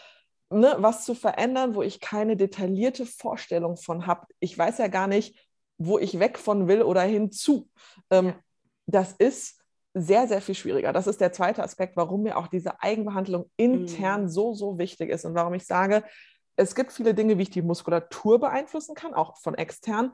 [0.51, 4.27] ne, was zu verändern, wo ich keine detaillierte Vorstellung von habe.
[4.41, 5.39] Ich weiß ja gar nicht,
[5.79, 7.69] wo ich weg von will oder hinzu.
[8.11, 8.35] Ähm,
[8.87, 9.61] das ist
[9.95, 10.93] sehr, sehr viel schwieriger.
[10.93, 14.29] Das ist der zweite Aspekt, warum mir auch diese Eigenbehandlung intern mhm.
[14.29, 16.05] so, so wichtig ist und warum ich sage,
[16.57, 20.13] es gibt viele Dinge, wie ich die Muskulatur beeinflussen kann, auch von extern,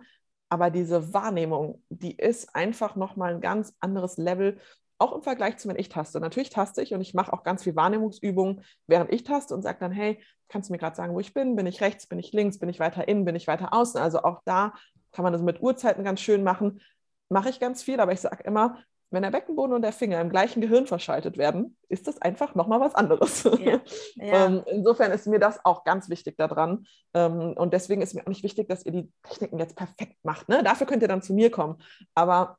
[0.50, 4.58] aber diese Wahrnehmung, die ist einfach nochmal ein ganz anderes Level
[4.98, 6.20] auch im Vergleich zu, wenn ich taste.
[6.20, 9.78] Natürlich taste ich und ich mache auch ganz viel Wahrnehmungsübungen, während ich taste und sage
[9.80, 11.56] dann, hey, kannst du mir gerade sagen, wo ich bin?
[11.56, 14.00] Bin ich rechts, bin ich links, bin ich weiter innen, bin ich weiter außen?
[14.00, 14.74] Also auch da
[15.12, 16.80] kann man das mit Uhrzeiten ganz schön machen.
[17.28, 18.78] Mache ich ganz viel, aber ich sage immer,
[19.14, 22.80] wenn der Beckenboden und der Finger im gleichen Gehirn verschaltet werden, ist das einfach nochmal
[22.80, 23.44] was anderes.
[23.44, 23.80] Ja, ja.
[24.20, 26.86] Ähm, insofern ist mir das auch ganz wichtig daran.
[27.14, 30.48] Ähm, und deswegen ist mir auch nicht wichtig, dass ihr die Techniken jetzt perfekt macht.
[30.48, 30.62] Ne?
[30.64, 31.80] Dafür könnt ihr dann zu mir kommen.
[32.14, 32.58] Aber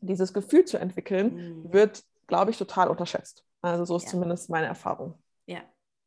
[0.00, 1.72] dieses Gefühl zu entwickeln, mhm.
[1.72, 3.44] wird, glaube ich, total unterschätzt.
[3.62, 4.10] Also so ist ja.
[4.10, 5.14] zumindest meine Erfahrung.
[5.46, 5.60] Ja,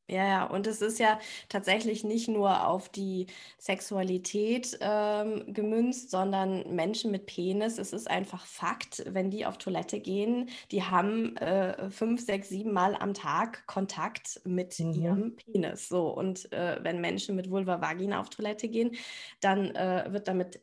[0.10, 6.76] ja, ja, und es ist ja tatsächlich nicht nur auf die Sexualität ähm, gemünzt, sondern
[6.76, 11.90] Menschen mit Penis, es ist einfach Fakt, wenn die auf Toilette gehen, die haben äh,
[11.90, 14.92] fünf, sechs, sieben Mal am Tag Kontakt mit mhm.
[14.92, 15.88] ihrem Penis.
[15.88, 18.96] So, und äh, wenn Menschen mit Vulva Vagina auf Toilette gehen,
[19.40, 20.60] dann äh, wird damit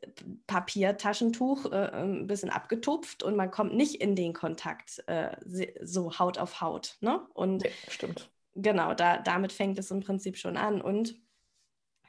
[0.49, 5.35] Papiertaschentuch äh, ein bisschen abgetupft und man kommt nicht in den Kontakt äh,
[5.83, 6.99] so Haut auf Haut.
[7.01, 7.23] Ne?
[7.33, 8.31] Und nee, stimmt
[8.63, 10.81] genau, da, damit fängt es im Prinzip schon an.
[10.81, 11.17] Und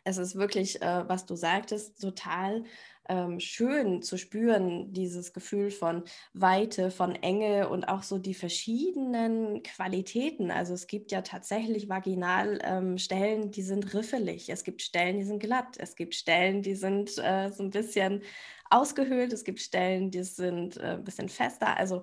[0.03, 2.63] es ist wirklich, äh, was du sagtest, total
[3.09, 9.63] ähm, schön zu spüren, dieses Gefühl von Weite, von Enge und auch so die verschiedenen
[9.63, 10.49] Qualitäten.
[10.49, 14.49] Also es gibt ja tatsächlich Vaginalstellen, ähm, die sind riffelig.
[14.49, 15.77] Es gibt Stellen, die sind glatt.
[15.77, 18.21] Es gibt Stellen, die sind äh, so ein bisschen
[18.69, 19.33] ausgehöhlt.
[19.33, 21.77] Es gibt Stellen, die sind äh, ein bisschen fester.
[21.77, 22.01] Also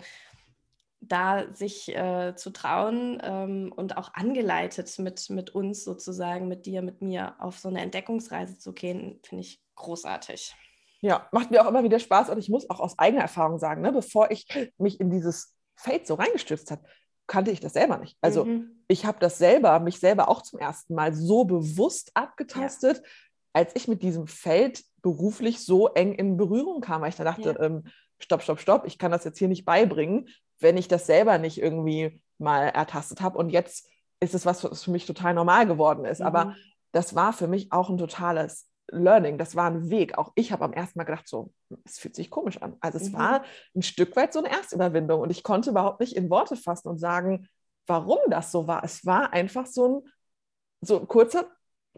[1.01, 6.83] da sich äh, zu trauen ähm, und auch angeleitet mit, mit uns sozusagen, mit dir,
[6.83, 10.55] mit mir auf so eine Entdeckungsreise zu gehen, finde ich großartig.
[11.01, 13.83] Ja, macht mir auch immer wieder Spaß und ich muss auch aus eigener Erfahrung sagen,
[13.83, 14.47] ne, bevor ich
[14.79, 16.83] mich in dieses Feld so reingestürzt habe,
[17.29, 18.17] kannte ich das selber nicht.
[18.21, 18.83] Also mhm.
[18.89, 23.03] ich habe das selber, mich selber auch zum ersten Mal so bewusst abgetastet, ja.
[23.53, 27.57] als ich mit diesem Feld beruflich so eng in Berührung kam, weil ich da dachte,
[27.57, 27.61] ja.
[27.61, 27.85] ähm,
[28.19, 30.29] stopp, stopp, stopp, ich kann das jetzt hier nicht beibringen,
[30.61, 33.39] wenn ich das selber nicht irgendwie mal ertastet habe.
[33.39, 33.89] Und jetzt
[34.21, 36.21] ist es was, was für mich total normal geworden ist.
[36.21, 36.27] Mhm.
[36.27, 36.57] Aber
[36.93, 40.17] das war für mich auch ein totales Learning, das war ein Weg.
[40.17, 41.53] Auch ich habe am ersten Mal gedacht, so,
[41.85, 42.77] es fühlt sich komisch an.
[42.81, 43.19] Also es mhm.
[43.19, 43.45] war
[43.75, 46.99] ein Stück weit so eine Erstüberwindung und ich konnte überhaupt nicht in Worte fassen und
[46.99, 47.49] sagen,
[47.87, 48.83] warum das so war.
[48.85, 50.13] Es war einfach so ein,
[50.81, 51.47] so ein kurzer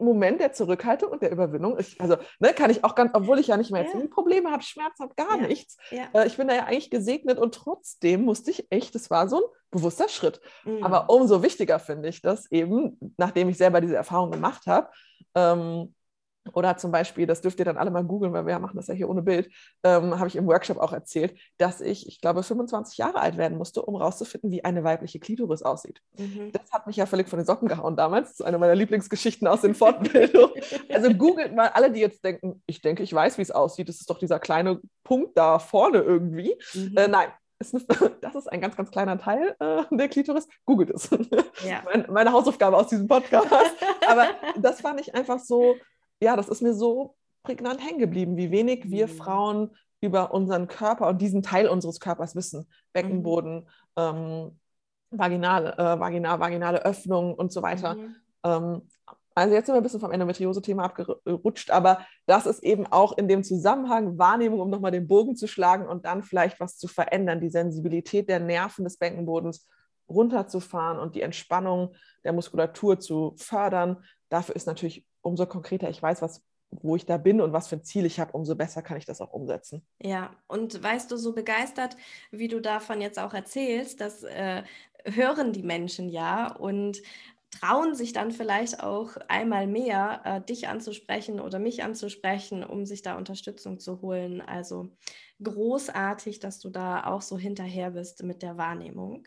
[0.05, 1.79] Moment der Zurückhaltung und der Überwindung.
[1.79, 4.07] Ich, also ne, kann ich auch ganz, obwohl ich ja nicht mehr ja.
[4.11, 5.47] Probleme habe, Schmerzen habe, gar ja.
[5.47, 5.77] nichts.
[5.91, 6.09] Ja.
[6.13, 9.37] Äh, ich bin da ja eigentlich gesegnet und trotzdem musste ich echt, das war so
[9.37, 10.41] ein bewusster Schritt.
[10.65, 10.83] Mhm.
[10.83, 14.89] Aber umso wichtiger finde ich das eben, nachdem ich selber diese Erfahrung gemacht habe,
[15.35, 15.95] ähm,
[16.55, 18.95] oder zum Beispiel, das dürft ihr dann alle mal googeln, weil wir machen das ja
[18.95, 19.51] hier ohne Bild,
[19.85, 23.59] ähm, habe ich im Workshop auch erzählt, dass ich, ich glaube, 25 Jahre alt werden
[23.59, 26.01] musste, um rauszufinden, wie eine weibliche Klitoris aussieht.
[26.19, 26.53] Mhm.
[26.53, 28.31] Das hat mich ja völlig von den Socken gehauen damals.
[28.31, 30.55] Das ist eine meiner Lieblingsgeschichten aus den Fortbildungen.
[30.93, 33.89] also googelt mal alle, die jetzt denken, ich denke, ich weiß, wie es aussieht.
[33.89, 36.57] Das ist doch dieser kleine Punkt da vorne irgendwie.
[36.75, 36.97] Mhm.
[36.97, 37.29] Äh, nein,
[38.21, 40.49] das ist ein ganz, ganz kleiner Teil äh, der Klitoris.
[40.65, 41.11] Googelt es.
[41.67, 41.83] Ja.
[42.09, 43.49] meine Hausaufgabe aus diesem Podcast.
[44.09, 45.77] Aber das fand ich einfach so
[46.21, 49.13] ja, das ist mir so prägnant hängen geblieben, wie wenig wir mhm.
[49.13, 52.67] Frauen über unseren Körper und diesen Teil unseres Körpers wissen.
[52.93, 53.67] Beckenboden, mhm.
[53.97, 54.59] ähm,
[55.11, 57.95] vaginale, äh, vaginal, vaginale Öffnung und so weiter.
[57.95, 58.17] Mhm.
[58.45, 58.83] Ähm,
[59.35, 63.29] also jetzt sind wir ein bisschen vom Endometriose-Thema abgerutscht, aber das ist eben auch in
[63.29, 67.41] dem Zusammenhang Wahrnehmung, um nochmal den Bogen zu schlagen und dann vielleicht was zu verändern,
[67.41, 69.67] die Sensibilität der Nerven des Beckenbodens
[70.09, 74.05] runterzufahren und die Entspannung der Muskulatur zu fördern.
[74.29, 77.77] Dafür ist natürlich umso konkreter ich weiß, was, wo ich da bin und was für
[77.77, 79.85] ein Ziel ich habe, umso besser kann ich das auch umsetzen.
[80.01, 81.97] Ja, und weißt du, so begeistert,
[82.31, 84.63] wie du davon jetzt auch erzählst, das äh,
[85.05, 87.03] hören die Menschen ja und
[87.51, 93.03] trauen sich dann vielleicht auch einmal mehr, äh, dich anzusprechen oder mich anzusprechen, um sich
[93.03, 94.41] da Unterstützung zu holen.
[94.41, 94.91] Also
[95.43, 99.27] großartig, dass du da auch so hinterher bist mit der Wahrnehmung.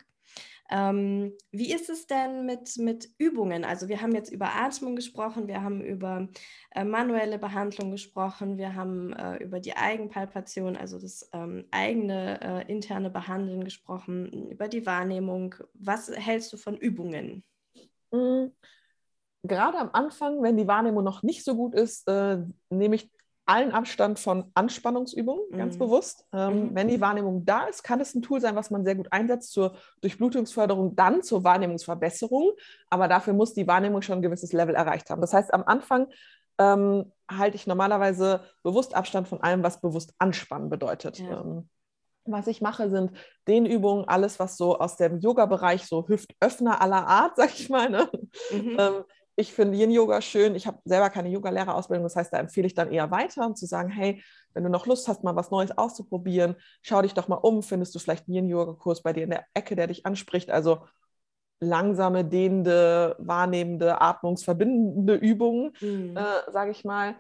[0.74, 3.64] Ähm, wie ist es denn mit, mit Übungen?
[3.64, 6.28] Also wir haben jetzt über Atmung gesprochen, wir haben über
[6.72, 12.72] äh, manuelle Behandlung gesprochen, wir haben äh, über die Eigenpalpation, also das ähm, eigene äh,
[12.72, 15.54] interne Behandeln gesprochen, über die Wahrnehmung.
[15.76, 17.44] Was hältst du von Übungen?
[18.12, 18.52] Mhm.
[19.44, 22.40] Gerade am Anfang, wenn die Wahrnehmung noch nicht so gut ist, äh,
[22.72, 23.12] nehme ich
[23.46, 25.58] allen Abstand von Anspannungsübungen, mhm.
[25.58, 26.26] ganz bewusst.
[26.34, 26.76] Ähm, mhm.
[26.76, 29.52] Wenn die Wahrnehmung da ist, kann es ein Tool sein, was man sehr gut einsetzt
[29.52, 32.54] zur Durchblutungsförderung, dann zur Wahrnehmungsverbesserung.
[32.90, 35.22] Aber dafür muss die Wahrnehmung schon ein gewisses Level erreicht haben.
[35.22, 36.08] Das heißt, am Anfang
[36.58, 41.20] ähm, halte ich normalerweise bewusst Abstand von allem, was bewusst anspannen bedeutet.
[41.20, 41.42] Ja.
[41.42, 41.70] Ähm,
[42.26, 43.12] was ich mache, sind
[43.48, 48.10] Dehnübungen, alles, was so aus dem Yoga-Bereich, so Hüftöffner aller Art, sag ich mal, ne?
[48.52, 48.78] mhm.
[48.80, 49.04] ähm,
[49.36, 50.56] ich finde Yin-Yoga schön.
[50.56, 53.66] Ich habe selber keine Yoga-Lehrerausbildung, das heißt, da empfehle ich dann eher weiter, um zu
[53.66, 57.36] sagen, hey, wenn du noch Lust hast, mal was Neues auszuprobieren, schau dich doch mal
[57.36, 60.52] um, findest du vielleicht einen Yin-Yoga-Kurs bei dir in der Ecke, der dich anspricht.
[60.52, 60.86] Also
[61.60, 66.16] langsame, dehnende, wahrnehmende, atmungsverbindende Übungen, mhm.
[66.16, 67.16] äh, sage ich mal.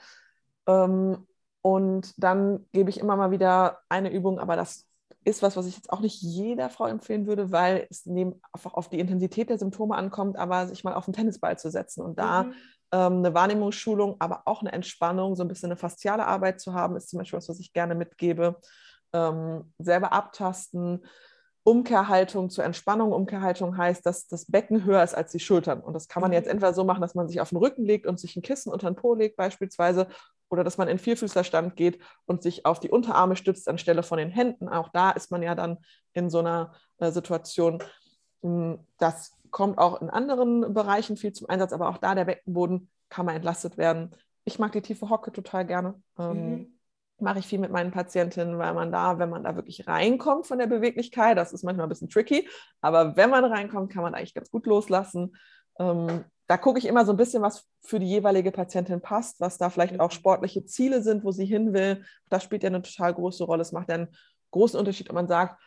[0.67, 1.27] Ähm,
[1.61, 4.85] und dann gebe ich immer mal wieder eine Übung, aber das
[5.25, 8.73] ist was, was ich jetzt auch nicht jeder Frau empfehlen würde, weil es neben einfach
[8.73, 12.19] auf die Intensität der Symptome ankommt, aber sich mal auf den Tennisball zu setzen und
[12.19, 12.53] da mhm.
[12.91, 16.95] ähm, eine Wahrnehmungsschulung, aber auch eine Entspannung, so ein bisschen eine fasziale Arbeit zu haben,
[16.95, 18.59] ist zum Beispiel was, was ich gerne mitgebe.
[19.13, 21.05] Ähm, selber abtasten,
[21.63, 23.13] Umkehrhaltung zur Entspannung.
[23.13, 25.79] Umkehrhaltung heißt, dass das Becken höher ist als die Schultern.
[25.79, 26.53] Und das kann man jetzt mhm.
[26.53, 28.89] entweder so machen, dass man sich auf den Rücken legt und sich ein Kissen unter
[28.89, 30.07] den Po legt beispielsweise
[30.53, 34.29] oder dass man in Vierfüßlerstand geht und sich auf die Unterarme stützt anstelle von den
[34.29, 34.69] Händen.
[34.69, 35.79] Auch da ist man ja dann
[36.13, 37.83] in so einer äh, Situation.
[38.43, 42.91] Hm, das kommt auch in anderen Bereichen viel zum Einsatz, aber auch da der Beckenboden
[43.09, 44.15] kann mal entlastet werden.
[44.45, 45.99] Ich mag die tiefe Hocke total gerne.
[46.19, 46.73] Ähm, mhm
[47.19, 50.57] mache ich viel mit meinen Patientinnen, weil man da, wenn man da wirklich reinkommt von
[50.57, 52.49] der Beweglichkeit, das ist manchmal ein bisschen tricky,
[52.81, 55.35] aber wenn man reinkommt, kann man eigentlich ganz gut loslassen.
[55.79, 59.57] Ähm, da gucke ich immer so ein bisschen, was für die jeweilige Patientin passt, was
[59.57, 60.15] da vielleicht auch mhm.
[60.15, 62.03] sportliche Ziele sind, wo sie hin will.
[62.29, 63.61] Das spielt ja eine total große Rolle.
[63.61, 64.15] Es macht ja einen
[64.51, 65.61] großen Unterschied, ob man sagt,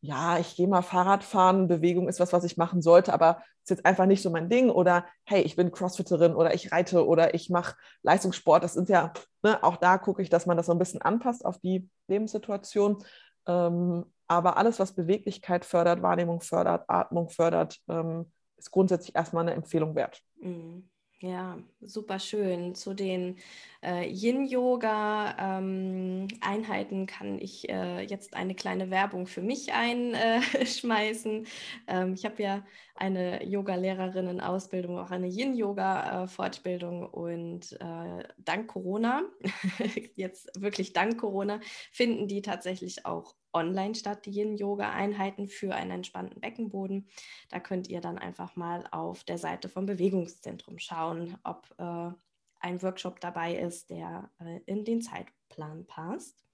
[0.00, 3.70] ja, ich gehe mal Fahrrad fahren, Bewegung ist was, was ich machen sollte, aber ist
[3.70, 4.70] jetzt einfach nicht so mein Ding.
[4.70, 8.62] Oder hey, ich bin Crossfitterin oder ich reite oder ich mache Leistungssport.
[8.62, 11.44] Das sind ja, ne, auch da gucke ich, dass man das so ein bisschen anpasst
[11.44, 13.02] auf die Lebenssituation.
[13.46, 19.54] Ähm, aber alles, was Beweglichkeit fördert, Wahrnehmung fördert, Atmung fördert, ähm, ist grundsätzlich erstmal eine
[19.54, 20.22] Empfehlung wert.
[20.40, 20.88] Mhm.
[21.20, 22.74] Ja, super schön.
[22.74, 23.38] Zu den
[23.82, 31.46] äh, Yin-Yoga-Einheiten ähm, kann ich äh, jetzt eine kleine Werbung für mich einschmeißen.
[31.88, 39.22] ähm, ich habe ja eine Yoga-Lehrerinnen-Ausbildung, auch eine Yin-Yoga-Fortbildung und äh, dank Corona,
[40.16, 41.60] jetzt wirklich dank Corona,
[41.92, 47.08] finden die tatsächlich auch online statt, die Yin-Yoga-Einheiten für einen entspannten Beckenboden.
[47.50, 52.10] Da könnt ihr dann einfach mal auf der Seite vom Bewegungszentrum schauen, ob äh,
[52.60, 56.44] ein Workshop dabei ist, der äh, in den Zeitplan passt.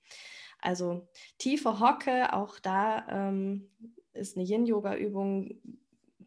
[0.60, 3.68] Also tiefe Hocke, auch da ähm,
[4.12, 5.60] ist eine Yin-Yoga-Übung,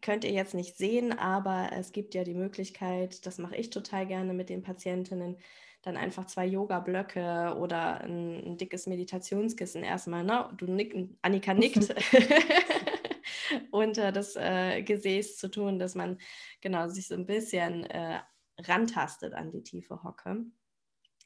[0.02, 4.06] könnt ihr jetzt nicht sehen, aber es gibt ja die Möglichkeit, das mache ich total
[4.06, 5.38] gerne mit den Patientinnen,
[5.86, 10.24] dann einfach zwei Yoga-Blöcke oder ein, ein, dickes Meditationskissen erstmal.
[10.24, 10.52] Ne?
[10.56, 11.94] Du nick, Annika nickt.
[13.70, 16.18] unter das äh, Gesäß zu tun, dass man
[16.60, 18.18] genau sich so ein bisschen äh,
[18.58, 20.44] rantastet an die tiefe Hocke.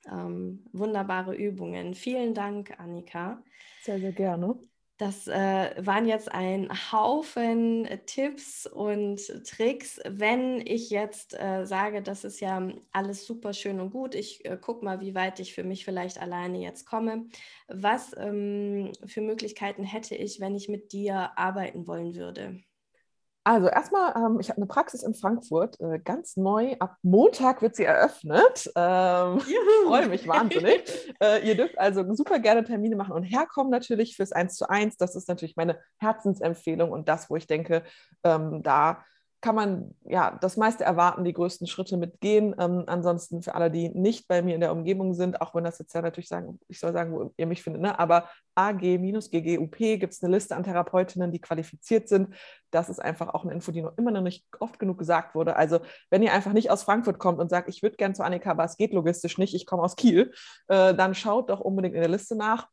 [0.07, 1.95] Ähm, wunderbare Übungen.
[1.95, 3.43] Vielen Dank, Annika.
[3.83, 4.59] Sehr, sehr gerne.
[5.01, 9.99] Das äh, waren jetzt ein Haufen Tipps und Tricks.
[10.07, 14.59] Wenn ich jetzt äh, sage, das ist ja alles super schön und gut, ich äh,
[14.59, 17.29] gucke mal, wie weit ich für mich vielleicht alleine jetzt komme.
[17.69, 22.61] Was ähm, für Möglichkeiten hätte ich, wenn ich mit dir arbeiten wollen würde?
[23.51, 26.77] Also erstmal, ähm, ich habe eine Praxis in Frankfurt, äh, ganz neu.
[26.79, 28.71] Ab Montag wird sie eröffnet.
[28.77, 30.85] Ähm, ich freue mich wahnsinnig.
[31.21, 34.99] äh, ihr dürft also super gerne Termine machen und herkommen natürlich fürs 1 zu 1.
[34.99, 37.83] Das ist natürlich meine Herzensempfehlung und das, wo ich denke,
[38.23, 39.05] ähm, da
[39.41, 42.55] kann man ja das meiste erwarten, die größten Schritte mitgehen.
[42.59, 45.79] Ähm, ansonsten für alle, die nicht bei mir in der Umgebung sind, auch wenn das
[45.79, 47.99] jetzt ja natürlich sagen, ich soll sagen, wo ihr mich findet, ne?
[47.99, 52.35] aber AG-GGUP gibt es eine Liste an Therapeutinnen, die qualifiziert sind.
[52.71, 55.57] Das ist einfach auch eine Info, die noch immer noch nicht oft genug gesagt wurde.
[55.57, 58.51] Also wenn ihr einfach nicht aus Frankfurt kommt und sagt, ich würde gerne zu Annika,
[58.51, 60.33] aber es geht logistisch nicht, ich komme aus Kiel,
[60.69, 62.69] äh, dann schaut doch unbedingt in der Liste nach.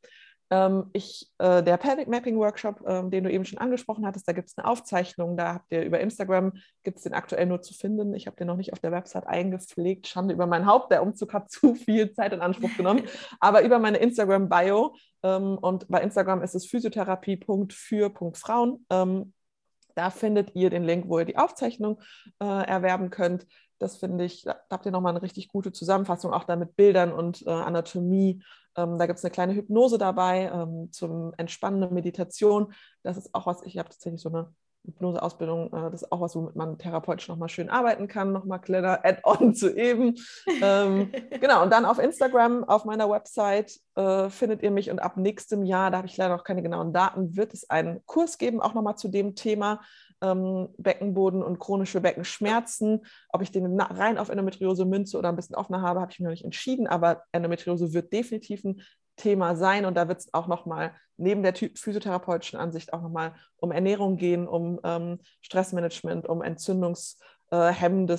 [0.50, 4.34] Ähm, ich, äh, der Pelvic Mapping Workshop, äh, den du eben schon angesprochen hattest, da
[4.34, 7.74] gibt es eine Aufzeichnung, da habt ihr über Instagram, gibt es den aktuell nur zu
[7.74, 8.16] finden.
[8.16, 10.08] Ich habe den noch nicht auf der Website eingepflegt.
[10.08, 13.04] Schande über mein Haupt, der Umzug hat zu viel Zeit in Anspruch genommen.
[13.40, 18.86] Aber über meine Instagram-Bio ähm, und bei Instagram ist es physiotherapie.für.frauen.
[18.90, 19.34] Ähm,
[19.96, 22.00] da findet ihr den Link, wo ihr die Aufzeichnung
[22.40, 23.46] äh, erwerben könnt.
[23.80, 27.12] Das finde ich, da habt ihr nochmal eine richtig gute Zusammenfassung, auch da mit Bildern
[27.12, 28.42] und äh, Anatomie
[28.78, 32.74] ähm, da gibt es eine kleine Hypnose dabei ähm, zum Entspannen, Meditation.
[33.04, 34.54] Das ist auch was, ich habe tatsächlich so eine
[34.88, 39.00] Hypnoseausbildung, äh, das ist auch was, womit man therapeutisch nochmal schön arbeiten kann, nochmal kleiner
[39.04, 40.16] Add-on zu eben.
[40.62, 45.18] ähm, genau, und dann auf Instagram, auf meiner Website äh, findet ihr mich und ab
[45.18, 48.62] nächstem Jahr, da habe ich leider noch keine genauen Daten, wird es einen Kurs geben,
[48.62, 49.82] auch nochmal zu dem Thema
[50.22, 53.06] ähm, Beckenboden und chronische Beckenschmerzen.
[53.30, 56.26] Ob ich den rein auf Endometriose münze oder ein bisschen offener habe, habe ich mir
[56.26, 58.82] noch nicht entschieden, aber Endometriose wird definitiv ein
[59.18, 63.72] Thema sein und da wird es auch nochmal neben der physiotherapeutischen Ansicht auch nochmal um
[63.72, 68.18] Ernährung gehen, um ähm, Stressmanagement, um entzündungshemmenden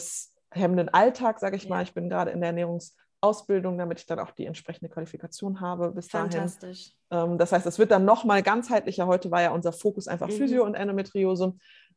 [0.88, 1.84] äh, Alltag, sage ich mal.
[1.84, 6.08] Ich bin gerade in der Ernährungsausbildung, damit ich dann auch die entsprechende Qualifikation habe bis
[6.08, 6.96] Fantastisch.
[7.08, 7.30] dahin.
[7.30, 9.06] Ähm, das heißt, es wird dann nochmal ganzheitlicher.
[9.06, 10.32] Heute war ja unser Fokus einfach mhm.
[10.32, 11.54] Physio und Endometriose.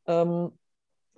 [0.08, 0.52] Ähm,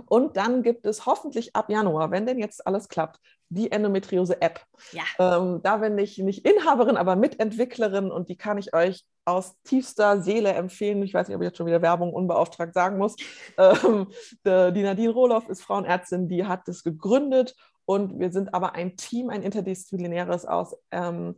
[0.08, 3.19] und dann gibt es hoffentlich ab Januar, wenn denn jetzt alles klappt,
[3.50, 4.62] die Endometriose-App.
[4.91, 5.04] Ja.
[5.19, 10.22] Ähm, da bin ich nicht Inhaberin, aber Mitentwicklerin und die kann ich euch aus tiefster
[10.22, 11.02] Seele empfehlen.
[11.04, 13.15] Ich weiß nicht, ob ich jetzt schon wieder Werbung unbeauftragt sagen muss.
[13.56, 14.08] Ähm,
[14.46, 19.30] die Nadine Rohloff ist Frauenärztin, die hat das gegründet und wir sind aber ein Team,
[19.30, 21.36] ein interdisziplinäres aus ähm,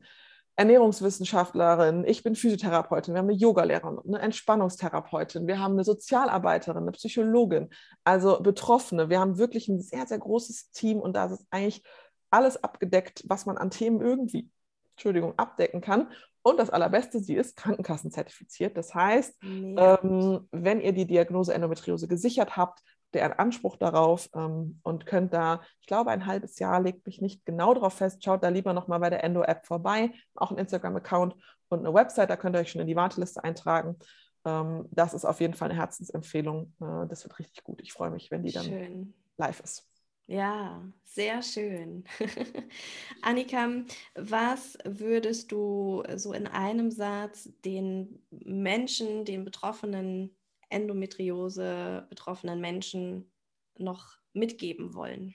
[0.58, 6.91] Ernährungswissenschaftlerin, ich bin Physiotherapeutin, wir haben eine Yogalehrerin, eine Entspannungstherapeutin, wir haben eine Sozialarbeiterin, eine
[6.91, 7.70] Psychologin,
[8.06, 9.10] also Betroffene.
[9.10, 11.84] Wir haben wirklich ein sehr, sehr großes Team und da ist eigentlich
[12.30, 14.49] alles abgedeckt, was man an Themen irgendwie,
[14.91, 16.10] Entschuldigung, abdecken kann.
[16.41, 18.78] Und das Allerbeste, sie ist krankenkassenzertifiziert.
[18.78, 22.82] Das heißt, ähm, wenn ihr die Diagnose Endometriose gesichert habt,
[23.16, 27.22] der einen Anspruch darauf ähm, und könnt da, ich glaube, ein halbes Jahr, legt mich
[27.22, 31.36] nicht genau darauf fest, schaut da lieber nochmal bei der Endo-App vorbei, auch ein Instagram-Account
[31.70, 33.97] und eine Website, da könnt ihr euch schon in die Warteliste eintragen.
[34.45, 36.74] Ähm, das ist auf jeden Fall eine Herzensempfehlung.
[36.82, 37.82] Äh, das wird richtig gut.
[37.82, 39.13] Ich freue mich, wenn die dann Schön.
[39.38, 39.88] live ist.
[40.28, 42.03] Ja, sehr schön.
[43.22, 43.70] Annika,
[44.16, 50.36] was würdest du so in einem Satz den Menschen, den betroffenen
[50.76, 53.32] Endometriose betroffenen Menschen
[53.78, 55.34] noch mitgeben wollen?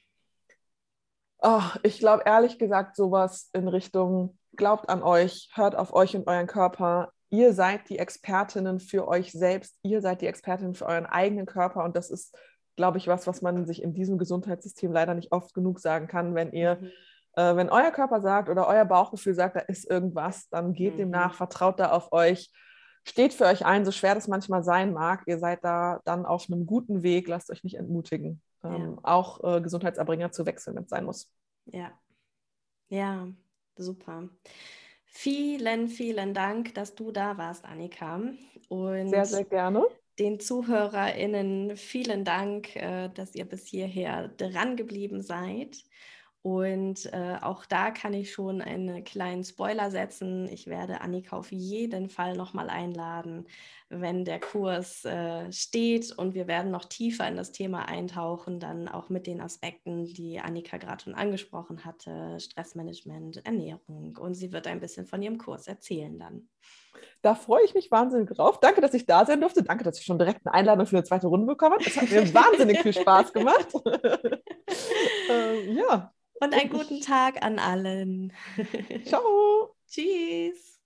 [1.42, 6.26] Oh, ich glaube ehrlich gesagt sowas in Richtung, glaubt an euch, hört auf euch und
[6.26, 7.12] euren Körper.
[7.30, 11.84] Ihr seid die Expertinnen für euch selbst, ihr seid die Expertinnen für euren eigenen Körper
[11.84, 12.36] und das ist
[12.80, 16.34] glaube ich, was, was man sich in diesem Gesundheitssystem leider nicht oft genug sagen kann.
[16.34, 16.86] Wenn ihr, mhm.
[17.34, 20.98] äh, wenn euer Körper sagt oder euer Bauchgefühl sagt, da ist irgendwas, dann geht mhm.
[20.98, 22.50] dem nach, vertraut da auf euch,
[23.04, 25.22] steht für euch ein, so schwer das manchmal sein mag.
[25.26, 28.42] Ihr seid da dann auf einem guten Weg, lasst euch nicht entmutigen.
[28.62, 28.98] Ähm, ja.
[29.02, 31.30] Auch äh, Gesundheitserbringer zu wechseln, wenn es sein muss.
[31.66, 31.92] Ja,
[32.88, 33.28] ja,
[33.76, 34.28] super.
[35.06, 38.20] Vielen, vielen Dank, dass du da warst, Annika.
[38.68, 39.86] Und sehr, sehr gerne
[40.20, 45.78] den ZuhörerInnen vielen Dank, äh, dass ihr bis hierher dran geblieben seid.
[46.42, 50.48] Und äh, auch da kann ich schon einen kleinen Spoiler setzen.
[50.48, 53.46] Ich werde Annika auf jeden Fall nochmal einladen,
[53.90, 56.12] wenn der Kurs äh, steht.
[56.12, 60.40] Und wir werden noch tiefer in das Thema eintauchen, dann auch mit den Aspekten, die
[60.40, 64.16] Annika gerade schon angesprochen hatte, Stressmanagement, Ernährung.
[64.16, 66.48] Und sie wird ein bisschen von ihrem Kurs erzählen dann.
[67.20, 68.60] Da freue ich mich wahnsinnig drauf.
[68.60, 69.62] Danke, dass ich da sein durfte.
[69.62, 71.84] Danke, dass ich schon direkt eine Einladung für eine zweite Runde bekommen habe.
[71.84, 73.68] Es hat mir wahnsinnig viel Spaß gemacht.
[75.30, 76.10] ähm, ja.
[76.40, 78.32] Und einen guten Tag an allen.
[79.04, 79.76] Ciao.
[79.88, 80.79] Tschüss.